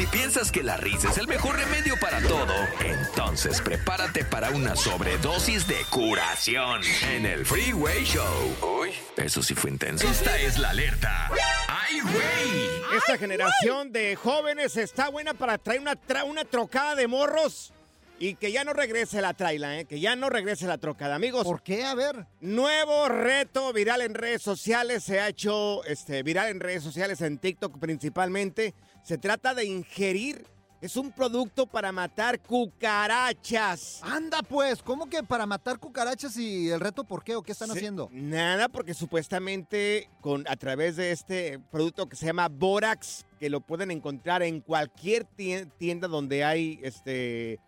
Si 0.00 0.06
piensas 0.06 0.50
que 0.50 0.62
la 0.62 0.78
risa 0.78 1.10
es 1.10 1.18
el 1.18 1.28
mejor 1.28 1.56
remedio 1.58 1.94
para 2.00 2.22
todo, 2.22 2.54
entonces 2.82 3.60
prepárate 3.60 4.24
para 4.24 4.48
una 4.48 4.74
sobredosis 4.74 5.68
de 5.68 5.76
curación 5.90 6.80
en 7.12 7.26
el 7.26 7.44
Freeway 7.44 8.02
Show. 8.04 8.80
Uy, 8.80 8.92
eso 9.18 9.42
sí 9.42 9.54
fue 9.54 9.68
intenso. 9.68 10.08
Esta 10.08 10.38
es 10.38 10.58
la 10.58 10.70
alerta. 10.70 11.28
¡Ay, 11.68 12.00
güey! 12.00 12.96
Esta 12.96 13.18
generación 13.18 13.92
de 13.92 14.16
jóvenes 14.16 14.78
está 14.78 15.10
buena 15.10 15.34
para 15.34 15.58
traer 15.58 15.82
una, 15.82 15.92
tra- 16.00 16.24
una 16.24 16.46
trocada 16.46 16.94
de 16.94 17.06
morros 17.06 17.74
y 18.18 18.36
que 18.36 18.52
ya 18.52 18.64
no 18.64 18.72
regrese 18.72 19.20
la 19.20 19.34
traila, 19.34 19.80
¿eh? 19.80 19.84
Que 19.84 20.00
ya 20.00 20.16
no 20.16 20.30
regrese 20.30 20.66
la 20.66 20.78
trocada. 20.78 21.14
Amigos, 21.14 21.44
¿Por 21.44 21.62
qué? 21.62 21.84
A 21.84 21.94
ver. 21.94 22.24
Nuevo 22.40 23.08
reto 23.08 23.70
viral 23.74 24.00
en 24.00 24.14
redes 24.14 24.40
sociales. 24.40 25.04
Se 25.04 25.20
ha 25.20 25.28
hecho 25.28 25.84
este, 25.84 26.22
viral 26.22 26.48
en 26.48 26.60
redes 26.60 26.82
sociales, 26.82 27.20
en 27.20 27.36
TikTok 27.36 27.78
principalmente. 27.78 28.74
Se 29.02 29.18
trata 29.18 29.54
de 29.54 29.64
ingerir. 29.64 30.44
Es 30.80 30.96
un 30.96 31.12
producto 31.12 31.66
para 31.66 31.92
matar 31.92 32.40
cucarachas. 32.40 34.00
Anda 34.02 34.42
pues, 34.42 34.82
¿cómo 34.82 35.10
que 35.10 35.22
para 35.22 35.44
matar 35.44 35.78
cucarachas 35.78 36.36
y 36.38 36.70
el 36.70 36.80
reto 36.80 37.04
por 37.04 37.22
qué 37.22 37.36
o 37.36 37.42
qué 37.42 37.52
están 37.52 37.68
Sí, 37.70 37.76
haciendo? 37.76 38.08
Nada, 38.12 38.68
porque 38.70 38.94
supuestamente 38.94 40.08
con, 40.22 40.46
a 40.48 40.56
través 40.56 40.96
de 40.96 41.12
este 41.12 41.58
producto 41.70 42.08
que 42.08 42.16
se 42.16 42.24
llama 42.24 42.48
Borax, 42.48 43.26
que 43.38 43.50
lo 43.50 43.60
pueden 43.60 43.90
encontrar 43.90 44.42
en 44.42 44.60
cualquier 44.62 45.26
tien- 45.36 45.70
tienda 45.76 46.08
donde 46.08 46.44
hay 46.44 46.80
este. 46.82 47.58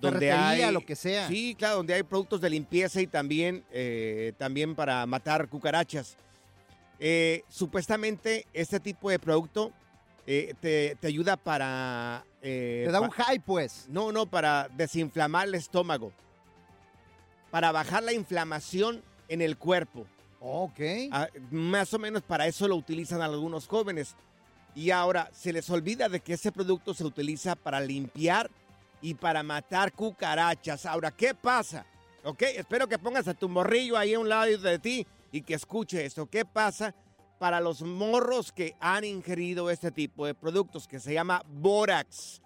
Donde 0.00 0.30
hay, 0.30 0.70
lo 0.72 0.80
que 0.84 0.94
sea. 0.96 1.26
Sí, 1.28 1.56
claro, 1.58 1.76
donde 1.76 1.94
hay 1.94 2.02
productos 2.04 2.40
de 2.40 2.50
limpieza 2.50 3.00
y 3.00 3.06
también, 3.08 3.64
eh, 3.72 4.32
también 4.38 4.74
para 4.76 5.06
matar 5.06 5.48
cucarachas. 5.48 6.16
Eh, 7.00 7.42
supuestamente 7.48 8.46
este 8.52 8.78
tipo 8.80 9.10
de 9.10 9.18
producto 9.18 9.72
eh, 10.26 10.54
te, 10.60 10.96
te 11.00 11.06
ayuda 11.06 11.36
para... 11.36 12.24
eh, 12.42 12.84
Te 12.86 12.92
da 12.92 13.00
un 13.00 13.10
high 13.10 13.38
pues. 13.40 13.86
no, 13.88 14.12
no, 14.12 14.26
para 14.26 14.68
desinflamar 14.76 15.48
el 15.48 15.54
estómago. 15.54 16.12
Para 17.50 17.72
bajar 17.72 18.02
la 18.02 18.12
inflamación 18.12 19.02
en 19.28 19.40
el 19.40 19.56
cuerpo. 19.56 20.06
Ok. 20.40 20.80
Ah, 21.12 21.28
más 21.50 21.94
o 21.94 21.98
menos 21.98 22.22
para 22.22 22.46
eso 22.46 22.66
lo 22.68 22.76
utilizan 22.76 23.22
algunos 23.22 23.66
jóvenes. 23.66 24.14
Y 24.74 24.90
ahora 24.90 25.30
se 25.32 25.52
les 25.52 25.70
olvida 25.70 26.08
de 26.08 26.20
que 26.20 26.32
ese 26.34 26.50
producto 26.50 26.94
se 26.94 27.04
utiliza 27.04 27.54
para 27.54 27.80
limpiar 27.80 28.50
y 29.00 29.14
para 29.14 29.42
matar 29.42 29.92
cucarachas. 29.92 30.84
Ahora, 30.84 31.10
¿qué 31.12 31.34
pasa? 31.34 31.86
¿Ok? 32.24 32.42
Espero 32.42 32.88
que 32.88 32.98
pongas 32.98 33.28
a 33.28 33.34
tu 33.34 33.48
morrillo 33.48 33.96
ahí 33.96 34.14
a 34.14 34.18
un 34.18 34.28
lado 34.28 34.58
de 34.58 34.78
ti 34.78 35.06
y 35.30 35.42
que 35.42 35.54
escuche 35.54 36.04
esto. 36.04 36.26
¿Qué 36.26 36.44
pasa 36.44 36.94
para 37.44 37.60
los 37.60 37.82
morros 37.82 38.52
que 38.52 38.74
han 38.80 39.04
ingerido 39.04 39.68
este 39.68 39.90
tipo 39.90 40.24
de 40.24 40.32
productos 40.32 40.88
que 40.88 40.98
se 40.98 41.12
llama 41.12 41.42
Borax? 41.46 42.40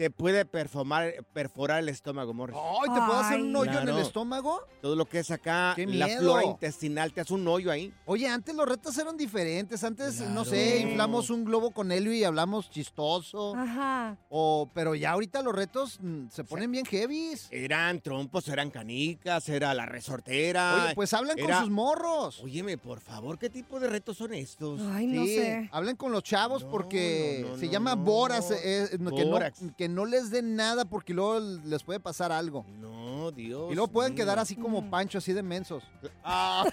Te 0.00 0.10
puede 0.10 0.46
perforar, 0.46 1.12
perforar 1.34 1.80
el 1.80 1.90
estómago, 1.90 2.32
morro. 2.32 2.54
Ay, 2.58 2.88
¿te 2.94 3.00
puede 3.06 3.20
hacer 3.20 3.42
un 3.42 3.54
hoyo 3.54 3.80
en 3.82 3.86
el 3.90 3.98
estómago? 3.98 4.62
Todo 4.80 4.96
lo 4.96 5.04
que 5.04 5.18
es 5.18 5.30
acá, 5.30 5.74
¡Qué 5.76 5.84
la 5.86 6.06
miedo! 6.06 6.20
flora 6.22 6.44
intestinal, 6.46 7.12
te 7.12 7.20
hace 7.20 7.34
un 7.34 7.46
hoyo 7.46 7.70
ahí. 7.70 7.92
Oye, 8.06 8.26
antes 8.26 8.54
los 8.54 8.66
retos 8.66 8.96
eran 8.96 9.18
diferentes. 9.18 9.84
Antes, 9.84 10.18
no 10.20 10.26
Claro. 10.44 10.44
sé, 10.46 10.78
inflamos 10.80 11.28
un 11.28 11.44
globo 11.44 11.72
con 11.72 11.92
helio 11.92 12.14
y 12.14 12.24
hablamos 12.24 12.70
chistoso. 12.70 13.54
Ajá. 13.54 14.16
O, 14.30 14.70
pero 14.72 14.94
ya 14.94 15.10
ahorita 15.10 15.42
los 15.42 15.54
retos 15.54 15.98
mm, 16.00 16.28
se 16.30 16.44
ponen 16.44 16.72
bien 16.72 16.86
heavies. 16.86 17.48
Eran 17.50 18.00
trompos, 18.00 18.48
eran 18.48 18.70
canicas, 18.70 19.50
era 19.50 19.74
la 19.74 19.84
resortera. 19.84 20.82
Oye, 20.86 20.94
pues 20.94 21.12
hablan 21.12 21.36
con 21.36 21.44
era- 21.44 21.60
sus 21.60 21.68
morros. 21.68 22.40
Óyeme, 22.42 22.78
por 22.78 23.00
favor, 23.00 23.38
¿qué 23.38 23.50
tipo 23.50 23.78
de 23.78 23.88
retos 23.88 24.16
son 24.16 24.32
estos? 24.32 24.80
Ay, 24.80 25.06
no 25.08 25.26
Sí, 25.26 25.34
sé. 25.36 25.68
hablen 25.70 25.96
con 25.96 26.10
los 26.10 26.22
chavos 26.22 26.64
No, 26.64 26.70
porque 26.70 27.40
no, 27.42 27.48
no, 27.50 27.58
se 27.58 27.66
no, 27.66 27.72
llama 27.72 27.94
no. 27.96 28.02
Boras, 28.02 28.50
eh, 28.50 28.84
eh, 28.84 28.88
que, 28.92 28.98
no, 28.98 29.10
Bórax. 29.30 29.60
que 29.76 29.89
no 29.94 30.04
les 30.04 30.30
den 30.30 30.56
nada 30.56 30.84
porque 30.84 31.12
luego 31.14 31.40
les 31.64 31.82
puede 31.82 32.00
pasar 32.00 32.32
algo. 32.32 32.64
No, 32.78 33.30
Dios. 33.30 33.70
Y 33.70 33.74
luego 33.74 33.88
pueden 33.88 34.14
mío. 34.14 34.24
quedar 34.24 34.38
así 34.38 34.56
como 34.56 34.90
Pancho, 34.90 35.18
así 35.18 35.32
de 35.32 35.42
mensos. 35.42 35.82
Ah. 36.24 36.64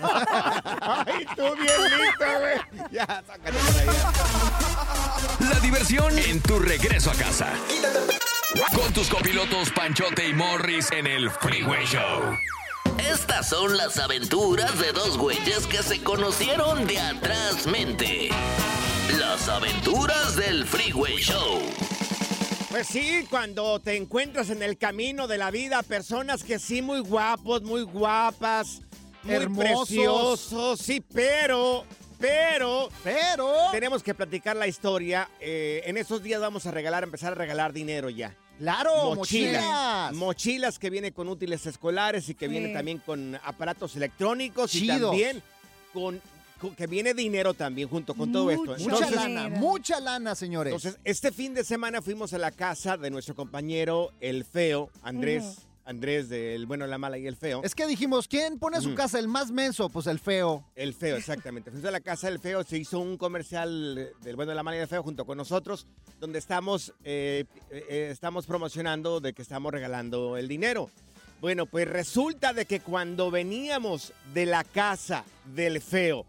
Ay, 1.07 1.25
tú 1.35 1.43
bien 1.55 1.81
listo, 1.81 2.25
güey. 2.39 2.91
Ya, 2.91 3.05
sácate 3.05 3.51
por 3.57 3.81
ahí. 3.81 3.87
La 5.51 5.59
diversión 5.59 6.17
en 6.17 6.41
tu 6.41 6.59
regreso 6.59 7.11
a 7.11 7.15
casa. 7.15 7.53
Con 8.75 8.93
tus 8.93 9.09
copilotos 9.09 9.69
Panchote 9.71 10.27
y 10.29 10.33
Morris 10.33 10.91
en 10.91 11.05
el 11.07 11.29
Freeway 11.29 11.85
Show. 11.85 12.37
Estas 12.97 13.49
son 13.49 13.77
las 13.77 13.97
aventuras 13.99 14.79
de 14.79 14.91
dos 14.91 15.17
güeyes 15.17 15.67
que 15.67 15.83
se 15.83 16.01
conocieron 16.03 16.87
de 16.87 16.99
atrás 16.99 17.67
mente. 17.67 18.29
Las 19.19 19.47
aventuras 19.49 20.35
del 20.35 20.65
Freeway 20.65 21.17
Show. 21.17 21.61
Pues 22.69 22.87
sí, 22.87 23.25
cuando 23.29 23.79
te 23.79 23.95
encuentras 23.95 24.49
en 24.49 24.61
el 24.61 24.77
camino 24.77 25.27
de 25.27 25.37
la 25.37 25.51
vida, 25.51 25.81
personas 25.83 26.43
que 26.43 26.59
sí, 26.59 26.81
muy 26.81 26.99
guapos, 26.99 27.61
muy 27.63 27.83
guapas, 27.83 28.81
muy 29.23 29.35
Hermosos. 29.35 29.87
preciosos, 29.87 30.79
sí, 30.81 30.99
pero, 31.13 31.85
pero, 32.19 32.89
Pero... 33.05 33.53
tenemos 33.71 34.03
que 34.03 34.13
platicar 34.13 34.57
la 34.57 34.67
historia. 34.67 35.29
Eh, 35.39 35.81
en 35.85 35.95
esos 35.97 36.21
días 36.21 36.41
vamos 36.41 36.65
a 36.65 36.71
regalar, 36.71 37.03
empezar 37.03 37.31
a 37.31 37.35
regalar 37.35 37.71
dinero 37.71 38.09
ya. 38.09 38.35
Claro, 38.59 39.15
mochilas. 39.15 39.63
mochilas. 39.63 40.13
Mochilas 40.15 40.79
que 40.79 40.89
vienen 40.89 41.13
con 41.13 41.29
útiles 41.29 41.65
escolares 41.67 42.27
y 42.27 42.35
que 42.35 42.47
Sí. 42.47 42.51
vienen 42.51 42.73
también 42.73 42.97
con 42.97 43.39
aparatos 43.45 43.95
electrónicos 43.95 44.75
y 44.75 44.87
también 44.87 45.41
con- 45.93 46.21
que 46.75 46.87
viene 46.87 47.13
dinero 47.13 47.53
también 47.53 47.87
junto 47.87 48.13
con 48.13 48.31
todo 48.31 48.49
esto. 48.51 48.75
Mucho 48.77 48.89
Mucha 48.89 49.11
lana, 49.11 49.49
mucha 49.49 49.99
lana, 49.99 50.35
señores. 50.35 50.73
entonces, 50.73 50.99
este 51.03 51.31
fin 51.31 51.53
de 51.53 51.63
semana 51.63 52.01
fuimos 52.01 52.33
a 52.33 52.37
la 52.37 52.51
casa 52.51 52.97
de 52.97 53.09
nuestro 53.09 53.35
compañero 53.35 54.11
el 54.19 54.43
feo, 54.45 54.89
Andrés. 55.03 55.67
Andrés 55.87 56.27
del 56.27 56.65
bueno, 56.65 56.85
la 56.85 56.97
mala 56.97 57.17
y 57.17 57.27
el 57.27 57.37
feo. 57.37 57.61
Es 57.63 57.73
que 57.73 57.87
dijimos, 57.87 58.27
¿quién 58.27 58.59
pone 58.59 58.81
su 58.81 58.93
casa 58.93 59.19
el 59.19 59.29
más 59.29 59.51
menso? 59.51 59.87
Pues 59.87 60.05
el 60.07 60.19
feo. 60.19 60.65
El 60.75 60.93
feo, 60.93 61.15
exactamente. 61.15 61.71
Fuimos 61.71 61.87
a 61.87 61.91
la 61.91 62.01
casa 62.01 62.27
del 62.27 62.39
feo, 62.39 62.61
se 62.65 62.77
hizo 62.77 62.99
un 62.99 63.15
comercial 63.15 64.11
del 64.21 64.35
bueno, 64.35 64.53
la 64.53 64.63
mala 64.63 64.75
y 64.75 64.79
el 64.81 64.87
feo 64.89 65.01
junto 65.01 65.25
con 65.25 65.37
nosotros, 65.37 65.87
donde 66.19 66.39
estamos, 66.39 66.93
eh, 67.05 67.45
eh, 67.71 68.09
estamos 68.11 68.45
promocionando 68.45 69.21
de 69.21 69.31
que 69.31 69.41
estamos 69.41 69.71
regalando 69.71 70.35
el 70.35 70.49
dinero. 70.49 70.89
Bueno, 71.39 71.67
pues 71.67 71.87
resulta 71.87 72.51
de 72.51 72.65
que 72.65 72.81
cuando 72.81 73.31
veníamos 73.31 74.11
de 74.33 74.45
la 74.45 74.65
casa 74.65 75.23
del 75.55 75.79
feo 75.81 76.25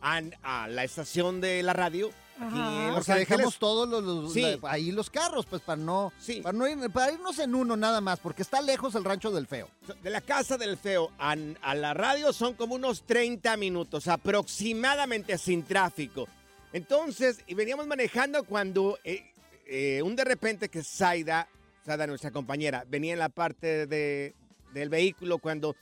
a, 0.00 0.20
a 0.42 0.68
la 0.68 0.84
estación 0.84 1.40
de 1.40 1.62
la 1.62 1.72
radio, 1.72 2.10
aquí 2.38 2.58
O 2.58 2.92
Los 2.96 3.04
sea, 3.06 3.16
dejamos 3.16 3.58
todos 3.58 3.88
los, 3.88 4.02
los- 4.02 4.32
Sí. 4.32 4.42
la- 4.62 4.70
ahí 4.70 4.90
los 4.92 5.10
carros, 5.10 5.44
pues 5.46 5.60
para 5.62 5.80
no, 5.80 6.12
Sí. 6.18 6.40
para 6.40 6.56
no 6.56 6.66
ir- 6.66 6.90
para 6.90 7.12
irnos 7.12 7.38
en 7.38 7.54
uno 7.54 7.76
nada 7.76 8.00
más, 8.00 8.18
porque 8.18 8.42
está 8.42 8.60
lejos 8.62 8.94
el 8.94 9.04
rancho 9.04 9.30
del 9.30 9.46
feo. 9.46 9.68
de 10.02 10.10
la 10.10 10.20
casa 10.20 10.56
del 10.56 10.76
feo 10.78 11.10
a, 11.18 11.36
a 11.62 11.74
la 11.74 11.92
radio 11.94 12.32
son 12.32 12.54
como 12.54 12.74
unos 12.76 13.02
30 13.02 13.56
minutos 13.56 14.06
aproximadamente 14.08 15.36
sin 15.38 15.62
tráfico. 15.64 16.28
Entonces, 16.72 17.40
y 17.46 17.54
veníamos 17.54 17.86
manejando 17.86 18.44
cuando 18.44 18.98
eh, 19.04 19.24
eh, 19.66 20.00
un 20.02 20.14
de 20.16 20.24
repente 20.24 20.68
que 20.68 20.82
Zaida, 20.82 21.48
Zaida, 21.84 22.06
nuestra 22.06 22.30
compañera, 22.30 22.84
venía 22.88 23.12
en 23.12 23.18
la 23.18 23.28
parte 23.28 23.86
de, 23.86 24.34
del 24.72 24.88
vehículo 24.88 25.38
cuando 25.38 25.74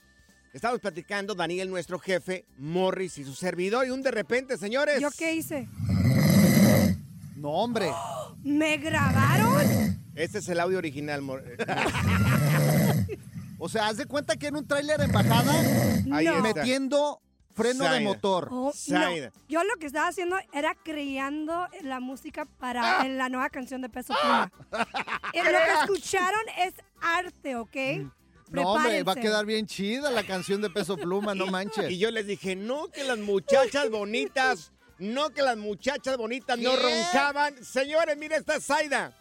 estábamos 0.53 0.81
platicando, 0.81 1.35
Daniel, 1.35 1.69
nuestro 1.69 1.99
jefe, 1.99 2.45
Morris 2.57 3.17
y 3.17 3.23
su 3.25 3.33
servidor, 3.35 3.85
y 3.87 3.89
un 3.91 4.01
de 4.01 4.11
repente, 4.11 4.57
señores. 4.57 4.99
¿Yo 5.01 5.09
qué 5.17 5.33
hice? 5.35 5.67
No, 7.35 7.49
hombre. 7.49 7.91
¿Me 8.43 8.77
grabaron? 8.77 9.99
Este 10.15 10.39
es 10.39 10.49
el 10.49 10.59
audio 10.59 10.77
original, 10.77 11.21
Mor- 11.21 11.43
eh, 11.45 11.57
O 13.61 13.67
sea, 13.67 13.87
haz 13.87 13.97
de 13.97 14.05
cuenta 14.05 14.37
que 14.37 14.47
en 14.47 14.55
un 14.55 14.65
tráiler 14.67 15.01
en 15.01 15.11
bajada, 15.11 15.53
Ahí 16.13 16.25
No. 16.25 16.39
metiendo 16.41 17.21
freno 17.53 17.91
de 17.91 17.99
motor. 17.99 18.47
Oh, 18.51 18.71
no. 18.87 19.09
Yo 19.49 19.63
lo 19.65 19.75
que 19.79 19.85
estaba 19.85 20.07
haciendo 20.07 20.37
era 20.53 20.75
creando 20.75 21.67
la 21.81 21.99
música 21.99 22.43
Ah. 22.43 22.55
para 22.57 23.05
en 23.05 23.17
la 23.17 23.27
nueva 23.27 23.49
canción 23.49 23.81
de 23.81 23.89
Peso 23.89 24.13
Pluma. 24.19 24.49
Eh, 25.33 25.43
lo 25.43 25.49
que 25.49 25.73
escucharon 25.83 26.39
es 26.65 26.73
arte, 27.01 27.57
¿ok? 27.57 27.75
No, 28.51 28.73
hombre, 28.73 29.03
va 29.03 29.13
a 29.13 29.15
quedar 29.15 29.45
bien 29.45 29.65
chida 29.67 30.09
la 30.11 30.23
canción 30.23 30.61
de 30.61 30.69
Peso 30.69 30.97
Pluma, 30.97 31.35
no 31.35 31.47
manches. 31.51 31.91
Y 31.91 31.97
yo 31.99 32.09
les 32.11 32.25
dije, 32.27 32.55
no, 32.55 32.87
que 32.87 33.03
las 33.03 33.17
muchachas 33.19 33.89
bonitas, 33.89 34.71
no, 34.97 35.29
que 35.29 35.41
las 35.41 35.57
muchachas 35.57 36.17
bonitas 36.17 36.57
no 36.57 36.71
roncaban. 36.75 37.63
Señores, 37.63 38.17
mire 38.17 38.35
esta 38.37 38.59
Zaida. 38.59 39.13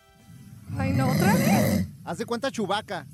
Ay, 0.79 0.93
no, 0.93 1.11
otra 1.11 1.35
vez. 1.35 1.87
Haz 2.05 2.19
de 2.19 2.27
cuenta 2.27 2.51
Chubaca. 2.51 3.07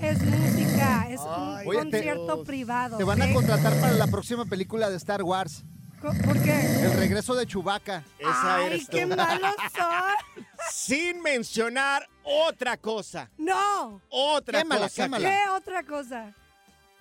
Es 0.00 0.22
música, 0.22 1.06
es 1.10 1.20
Ay, 1.26 1.66
un 1.66 1.68
Oye, 1.70 1.78
te- 1.78 1.90
concierto 1.90 2.44
privado. 2.44 2.98
Te 2.98 3.04
van 3.04 3.20
a 3.20 3.32
contratar 3.32 3.74
para 3.80 3.92
la 3.94 4.06
próxima 4.06 4.44
película 4.44 4.88
de 4.90 4.96
Star 4.96 5.22
Wars. 5.22 5.64
¿Por 6.00 6.40
qué? 6.42 6.84
El 6.84 6.92
regreso 6.92 7.34
de 7.34 7.44
Chubaca. 7.46 8.04
Esa 8.20 8.56
Ay, 8.56 8.66
eres 8.66 8.84
tú. 8.86 8.96
qué 8.96 9.06
malos 9.06 9.54
son. 9.76 10.46
Sin 10.72 11.20
mencionar 11.22 12.08
otra 12.46 12.76
cosa. 12.76 13.30
No. 13.38 14.00
Otra 14.10 14.60
Quémala, 14.60 14.82
cosa. 14.82 15.02
quémala. 15.04 15.28
¿Qué 15.30 15.48
otra 15.50 15.82
cosa? 15.84 16.34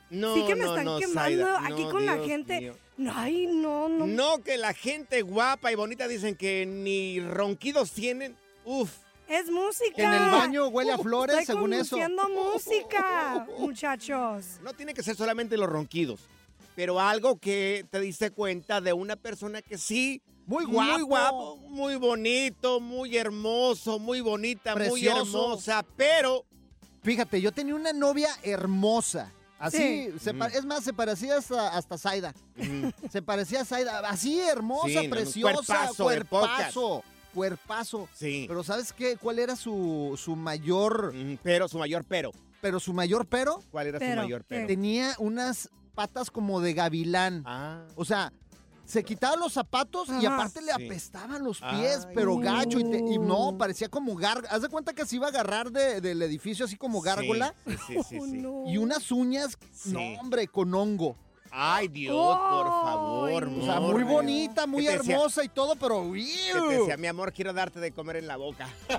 No, 0.09 0.33
sí 0.35 0.44
que 0.47 0.56
me 0.56 0.63
no, 0.63 0.69
están 0.71 0.85
no, 0.85 1.00
quemando 1.00 1.57
aquí 1.57 1.83
no, 1.83 1.91
con 1.91 2.06
la 2.06 2.18
gente. 2.19 2.62
mío. 2.62 2.77
No, 2.97 3.12
Ay, 3.15 3.45
no, 3.47 3.89
no. 3.89 4.07
No, 4.07 4.44
que 4.44 4.57
la 4.57 4.74
gente 4.74 5.21
guapa 5.21 5.71
y 5.71 5.75
bonita 5.75 6.07
dicen 6.07 6.35
que 6.35 6.65
ni 6.65 7.19
ronquidos 7.19 7.91
tienen. 7.91 8.35
Uf. 8.65 8.91
Es 9.27 9.51
música. 9.51 9.94
Que 9.95 10.03
en 10.03 10.13
el 10.13 10.29
baño 10.31 10.68
huele 10.69 10.94
a 10.94 10.97
flores, 10.97 11.38
Estoy 11.39 11.56
según 11.56 11.74
eso. 11.74 11.97
música, 12.29 13.45
muchachos. 13.59 14.45
No 14.63 14.74
tiene 14.74 14.94
que 14.94 15.03
ser 15.03 15.18
solamente 15.18 15.57
los 15.57 15.68
ronquidos, 15.68 16.21
pero 16.75 17.00
algo 17.01 17.38
que 17.38 17.85
te 17.91 18.00
diste 18.00 18.31
cuenta 18.31 18.79
de 18.79 18.94
una 18.94 19.18
persona 19.18 19.62
que 19.62 19.77
sí. 19.77 20.21
Muy 20.47 20.65
guapo. 20.65 20.91
Muy 20.94 21.01
guapo, 21.03 21.57
muy 21.57 21.95
bonito, 21.97 22.79
muy 22.79 23.15
hermoso, 23.17 23.99
muy 23.99 24.21
bonita, 24.21 24.75
muy 24.75 25.05
hermosa, 25.07 25.85
pero 25.95 26.44
Fíjate, 27.03 27.39
yo 27.41 27.51
tenía 27.53 27.73
una 27.75 27.94
novia 27.94 28.27
hermosa. 28.44 29.31
Así, 29.59 29.77
Sí. 30.11 30.19
se 30.19 30.33
pa- 30.33 30.47
es 30.47 30.65
más, 30.65 30.83
se 30.83 30.91
parecía 30.94 31.38
hasta, 31.38 31.69
hasta 31.69 31.97
Zaida. 31.97 32.33
Se 33.09 33.21
parecía 33.21 33.61
a 33.61 33.65
Zaida. 33.65 33.99
Así, 34.09 34.39
hermosa, 34.41 34.88
Sí, 34.88 34.95
no, 34.95 35.03
no, 35.03 35.09
preciosa, 35.09 35.53
cuerpazo 35.53 36.03
cuerpazo, 36.03 37.03
cuerpazo. 37.33 38.09
sí. 38.13 38.45
Pero 38.47 38.61
¿sabes 38.63 38.91
qué? 38.91 39.15
¿Cuál 39.15 39.39
era 39.39 39.55
su, 39.55 40.19
su 40.21 40.35
mayor, 40.35 41.13
Mm, 41.15 41.38
Pero 41.43 41.67
su 41.69 41.77
mayor 41.77 42.03
pero. 42.03 42.31
pero 42.61 42.79
su 42.79 42.93
mayor 42.93 43.25
pero? 43.25 43.63
¿Cuál 43.71 43.88
era 43.88 44.00
Pero, 44.00 44.15
su 44.15 44.17
mayor 44.25 44.43
pero? 44.45 44.67
Tenía 44.67 45.15
unas 45.19 45.69
patas 45.95 46.29
como 46.29 46.59
de 46.59 46.73
gavilán. 46.73 47.43
Ah. 47.45 47.83
O 47.95 48.03
sea, 48.03 48.33
se 48.88 49.04
quitaba 49.04 49.36
los 49.36 49.51
zapatos 49.51 50.07
y 50.22 50.25
aparte 50.25 50.62
le 50.62 50.74
Sí. 50.74 50.86
apestaban 50.86 51.44
los 51.44 51.60
pies, 51.60 52.06
Ay. 52.07 52.12
pero 52.16 52.38
gacho. 52.38 52.80
Y, 52.80 52.89
te- 52.89 53.00
y 53.00 53.18
no, 53.19 53.57
parecía 53.57 53.89
como 53.89 54.16
gárgola. 54.16 54.48
Haz 54.50 54.62
de 54.62 54.69
cuenta 54.69 54.94
que 54.94 55.06
se 55.06 55.18
iba 55.18 55.28
a 55.28 55.30
agarrar 55.30 55.72
de- 55.72 56.00
del 56.00 56.22
edificio 56.22 56.66
así 56.66 56.78
como 56.78 57.01
gárgola. 57.01 57.54
Sí, 57.68 57.75
sí, 57.86 57.98
sí, 58.10 58.18
Oh, 58.19 58.25
sí. 58.25 58.38
no. 58.38 58.63
Y 58.66 58.78
unas 58.78 59.12
uñas, 59.12 59.57
Sí. 59.74 59.92
no 59.92 60.22
hombre, 60.22 60.48
con 60.48 60.74
hongo. 60.74 61.18
Ay, 61.51 61.88
Dios, 61.88 62.38
por 62.38 62.68
favor. 62.68 63.48
Ay, 63.50 63.60
O 63.62 63.66
sea, 63.66 63.80
muy 63.80 64.04
bonita, 64.04 64.68
muy 64.68 64.86
hermosa 64.88 65.44
y 65.44 65.50
todo, 65.50 65.75
pero... 65.75 66.12
Que 66.13 66.54
te 66.54 66.78
decía, 66.80 66.98
mi 66.98 67.07
amor, 67.07 67.34
quiero 67.34 67.54
darte 67.54 67.80
de 67.80 67.92
comer 67.92 68.18
en 68.18 68.28
la 68.28 68.38
boca. 68.38 68.69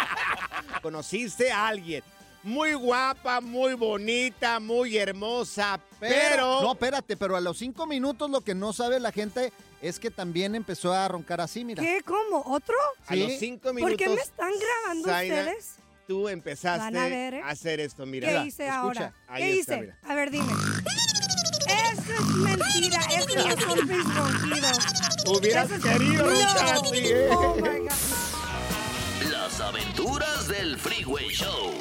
Conociste 0.82 1.50
a 1.52 1.68
alguien 1.68 2.02
muy 2.42 2.74
guapa, 2.74 3.40
muy 3.40 3.74
bonita, 3.74 4.60
muy 4.60 4.96
hermosa, 4.96 5.78
pero... 5.98 6.62
No, 6.62 6.72
espérate, 6.72 7.16
pero 7.16 7.36
a 7.36 7.40
los 7.40 7.58
cinco 7.58 7.86
minutos 7.86 8.30
lo 8.30 8.40
que 8.40 8.54
no 8.54 8.72
sabe 8.72 8.98
la 9.00 9.12
gente 9.12 9.52
es 9.82 9.98
que 9.98 10.10
también 10.10 10.54
empezó 10.54 10.92
a 10.92 11.06
roncar 11.08 11.40
así, 11.40 11.64
mira. 11.64 11.82
¿Qué? 11.82 12.02
¿Cómo? 12.04 12.42
¿Otro? 12.46 12.74
a 13.06 13.14
los 13.16 13.32
cinco 13.38 13.72
minutos... 13.72 13.90
¿Por 13.90 13.96
qué 13.98 14.08
me 14.08 14.20
están 14.20 14.50
grabando 14.58 15.08
ustedes? 15.10 15.74
Tú 16.06 16.28
empezaste 16.28 16.78
Van 16.80 16.96
a 16.96 17.08
ver, 17.08 17.34
¿eh? 17.34 17.42
a 17.42 17.50
hacer 17.50 17.78
esto, 17.78 18.04
mira. 18.04 18.28
¿Qué 18.28 18.48
hice 18.48 18.64
escucha. 18.66 18.80
ahora? 18.80 19.14
Ahí 19.28 19.42
¿Qué 19.42 19.60
está, 19.60 19.74
hice? 19.76 19.82
mira. 19.82 19.98
A 20.02 20.14
ver, 20.16 20.30
dime. 20.32 20.52
Eso 21.68 22.12
es 22.14 22.20
mentira. 22.36 23.00
Esos 23.16 23.36
no 23.36 23.60
son 23.76 23.88
mis 23.88 24.14
ronquidos. 24.16 24.78
Hubieras 25.28 25.70
Eso 25.70 25.74
es- 25.76 25.82
querido 25.84 26.24
No. 26.24 26.30
roncar 26.30 26.74
así, 26.74 26.98
¿eh? 26.98 27.28
Oh, 27.30 27.54
my 27.54 27.60
God. 27.78 29.30
Las 29.30 29.60
aventuras 29.60 30.48
del 30.48 30.76
Freeway 30.78 31.28
Show. 31.28 31.74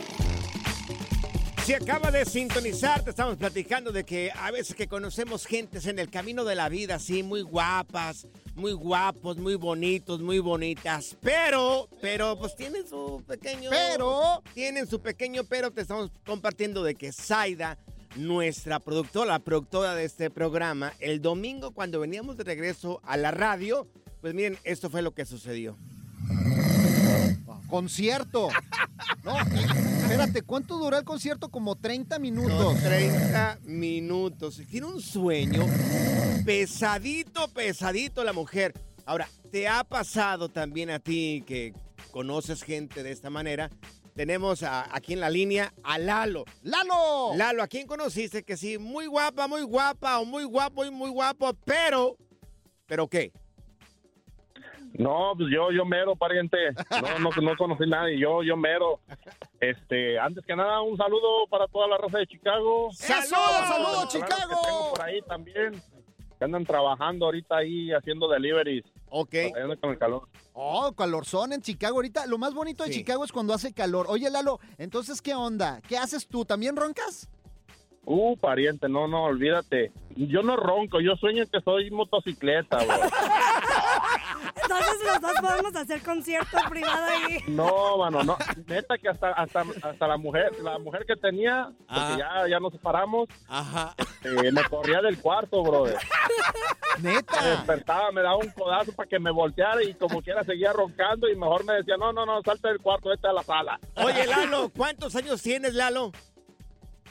Si 1.70 1.76
acaba 1.76 2.10
de 2.10 2.26
sintonizar, 2.26 3.04
te 3.04 3.12
estamos 3.12 3.38
platicando 3.38 3.92
de 3.92 4.04
que 4.04 4.32
a 4.32 4.50
veces 4.50 4.76
que 4.76 4.88
conocemos 4.88 5.46
gentes 5.46 5.86
en 5.86 6.00
el 6.00 6.10
camino 6.10 6.44
de 6.44 6.56
la 6.56 6.68
vida, 6.68 6.96
así, 6.96 7.22
muy 7.22 7.44
guapas, 7.44 8.26
muy 8.56 8.72
guapos, 8.72 9.38
muy 9.38 9.54
bonitos, 9.54 10.20
muy 10.20 10.40
bonitas, 10.40 11.16
pero, 11.22 11.88
pero, 12.02 12.40
pues 12.40 12.56
tienen 12.56 12.88
su 12.88 13.24
pequeño... 13.28 13.70
Pero- 13.70 14.42
Tienen 14.56 14.88
su 14.88 15.00
pequeño 15.00 15.44
pero, 15.44 15.70
te 15.70 15.82
estamos 15.82 16.10
compartiendo 16.26 16.82
de 16.82 16.96
que 16.96 17.12
Zaida, 17.12 17.78
nuestra 18.16 18.80
productora, 18.80 19.34
la 19.34 19.38
productora 19.38 19.94
de 19.94 20.06
este 20.06 20.32
programa, 20.32 20.94
el 21.00 21.22
domingo 21.22 21.70
cuando 21.70 22.00
veníamos 22.00 22.36
de 22.36 22.46
regreso 22.46 23.00
a 23.04 23.16
la 23.16 23.30
radio, 23.30 23.88
pues 24.22 24.34
miren, 24.34 24.58
esto 24.64 24.90
fue 24.90 25.04
lo 25.04 25.12
que 25.14 25.24
sucedió. 25.24 25.78
Concierto. 27.70 28.50
No, 29.24 29.34
espérate, 30.10 30.42
¿cuánto 30.42 30.78
duró 30.78 30.98
el 30.98 31.04
concierto? 31.04 31.50
Como 31.50 31.76
30 31.76 32.18
minutos. 32.20 32.78
30 32.82 33.60
minutos. 33.64 34.62
Tiene 34.70 34.88
un 34.88 35.02
sueño 35.02 35.66
pesadito, 36.46 37.48
pesadito 37.50 38.24
la 38.24 38.34
mujer. 38.34 38.74
Ahora, 39.06 39.28
¿te 39.52 39.68
ha 39.68 39.84
pasado 39.84 40.50
también 40.50 40.90
a 40.90 41.00
ti 41.00 41.44
que 41.46 41.74
conoces 42.12 42.64
gente 42.64 43.04
de 43.04 43.12
esta 43.12 43.30
manera? 43.30 43.70
Tenemos 44.16 44.64
a- 44.64 44.94
aquí 44.94 45.14
en 45.14 45.20
la 45.22 45.30
línea 45.30 45.74
a 45.84 45.98
Lalo. 45.98 46.44
¡Lalo! 46.64 47.36
Lalo, 47.36 47.64
¿a 47.64 47.68
quién 47.68 47.88
conociste? 47.88 48.44
Que 48.44 48.58
sí, 48.58 48.78
muy 48.78 49.06
guapa, 49.06 49.48
muy 49.48 49.62
guapa, 49.62 50.20
o 50.20 50.26
muy 50.26 50.44
guapo 50.44 50.86
y 50.86 50.92
muy 50.92 51.10
guapo, 51.10 51.54
pero... 51.66 52.18
¿Pero 52.86 53.08
qué? 53.08 53.32
No, 55.00 55.32
pues 55.38 55.48
yo, 55.50 55.72
yo 55.72 55.86
mero, 55.86 56.14
pariente. 56.18 56.58
No, 56.92 57.20
no, 57.20 57.42
no 57.42 57.56
conocí 57.58 57.84
a 57.84 57.88
nadie. 57.88 58.20
Yo, 58.20 58.44
yo 58.44 58.58
mero. 58.58 59.00
Este, 59.62 60.20
antes 60.20 60.46
que 60.46 60.54
nada, 60.58 60.82
un 60.82 60.98
saludo 60.98 61.48
para 61.50 61.68
toda 61.68 61.88
la 61.88 61.98
raza 61.98 62.18
de 62.18 62.28
Chicago. 62.28 62.90
¡Saludos, 62.92 63.30
saludos, 63.32 64.14
que 64.14 64.20
Chicago! 64.20 64.62
tengo 64.62 64.90
por 64.94 65.02
ahí 65.02 65.22
también. 65.22 65.82
Que 66.38 66.46
andan 66.46 66.66
trabajando 66.66 67.26
ahorita 67.28 67.56
ahí 67.58 67.94
haciendo 67.94 68.28
deliveries. 68.28 68.84
Ok. 69.10 69.36
Con 69.80 69.92
el 69.92 69.98
calor. 69.98 70.28
Oh, 70.54 70.92
calorzón 70.92 71.54
en 71.54 71.62
Chicago 71.62 71.96
ahorita. 71.96 72.26
Lo 72.28 72.38
más 72.38 72.54
bonito 72.54 72.84
de 72.84 72.92
Sí. 72.92 73.00
Chicago 73.00 73.24
es 73.24 73.32
cuando 73.32 73.54
hace 73.54 73.74
calor. 73.74 74.06
Oye, 74.10 74.30
Lalo, 74.30 74.60
entonces, 74.78 75.22
¿qué 75.22 75.34
onda? 75.34 75.80
¿Qué 75.88 75.98
haces 75.98 76.28
tú? 76.28 76.44
¿También 76.44 76.76
roncas? 76.76 77.30
Uh, 78.06 78.36
pariente, 78.38 78.90
no, 78.90 79.08
no, 79.08 79.26
olvídate. 79.26 79.92
Yo 80.16 80.42
no 80.42 80.56
ronco, 80.58 81.00
yo 81.00 81.16
sueño 81.16 81.44
que 81.52 81.62
soy 81.62 81.92
motocicleta, 81.92 82.84
güey. 82.84 82.98
Entonces 84.70 85.08
los 85.08 85.22
dos 85.22 85.32
podemos 85.42 85.76
hacer 85.76 86.02
concierto 86.04 86.58
privado 86.70 87.06
ahí. 87.06 87.44
No, 87.48 87.98
mano, 87.98 88.24
no. 88.24 88.38
Neta 88.68 88.98
que 88.98 89.10
hasta, 89.10 89.32
hasta, 89.32 89.64
hasta 89.82 90.08
la 90.08 90.18
mujer, 90.18 90.52
la 90.62 90.78
mujer 90.80 91.06
que 91.08 91.16
tenía, 91.16 91.66
porque 91.78 91.90
Ah. 91.90 92.16
ya, 92.44 92.48
ya 92.50 92.60
nos 92.60 92.72
separamos, 92.74 93.28
Ajá. 93.48 93.96
eh, 94.24 94.52
me 94.52 94.64
corría 94.66 95.02
del 95.02 95.20
cuarto, 95.20 95.64
brother. 95.64 95.98
Me 97.00 97.14
Neta. 97.14 97.42
despertaba, 97.50 98.12
me 98.12 98.22
daba 98.22 98.38
un 98.38 98.50
codazo 98.52 98.92
para 98.94 99.08
que 99.08 99.20
me 99.20 99.32
volteara 99.32 99.82
y 99.84 99.94
como 99.94 100.22
quiera 100.22 100.44
seguía 100.44 100.74
roncando 100.74 101.30
y 101.30 101.36
mejor 101.36 101.64
me 101.64 101.74
decía, 101.74 101.96
no, 101.98 102.12
no, 102.14 102.26
no, 102.26 102.42
salte 102.44 102.68
del 102.68 102.80
cuarto, 102.80 103.10
vete 103.10 103.28
a 103.28 103.34
la 103.34 103.44
sala. 103.44 103.80
Oye, 103.96 104.26
Lalo, 104.28 104.70
¿cuántos 104.76 105.16
años 105.16 105.42
tienes, 105.42 105.74
Lalo? 105.74 106.12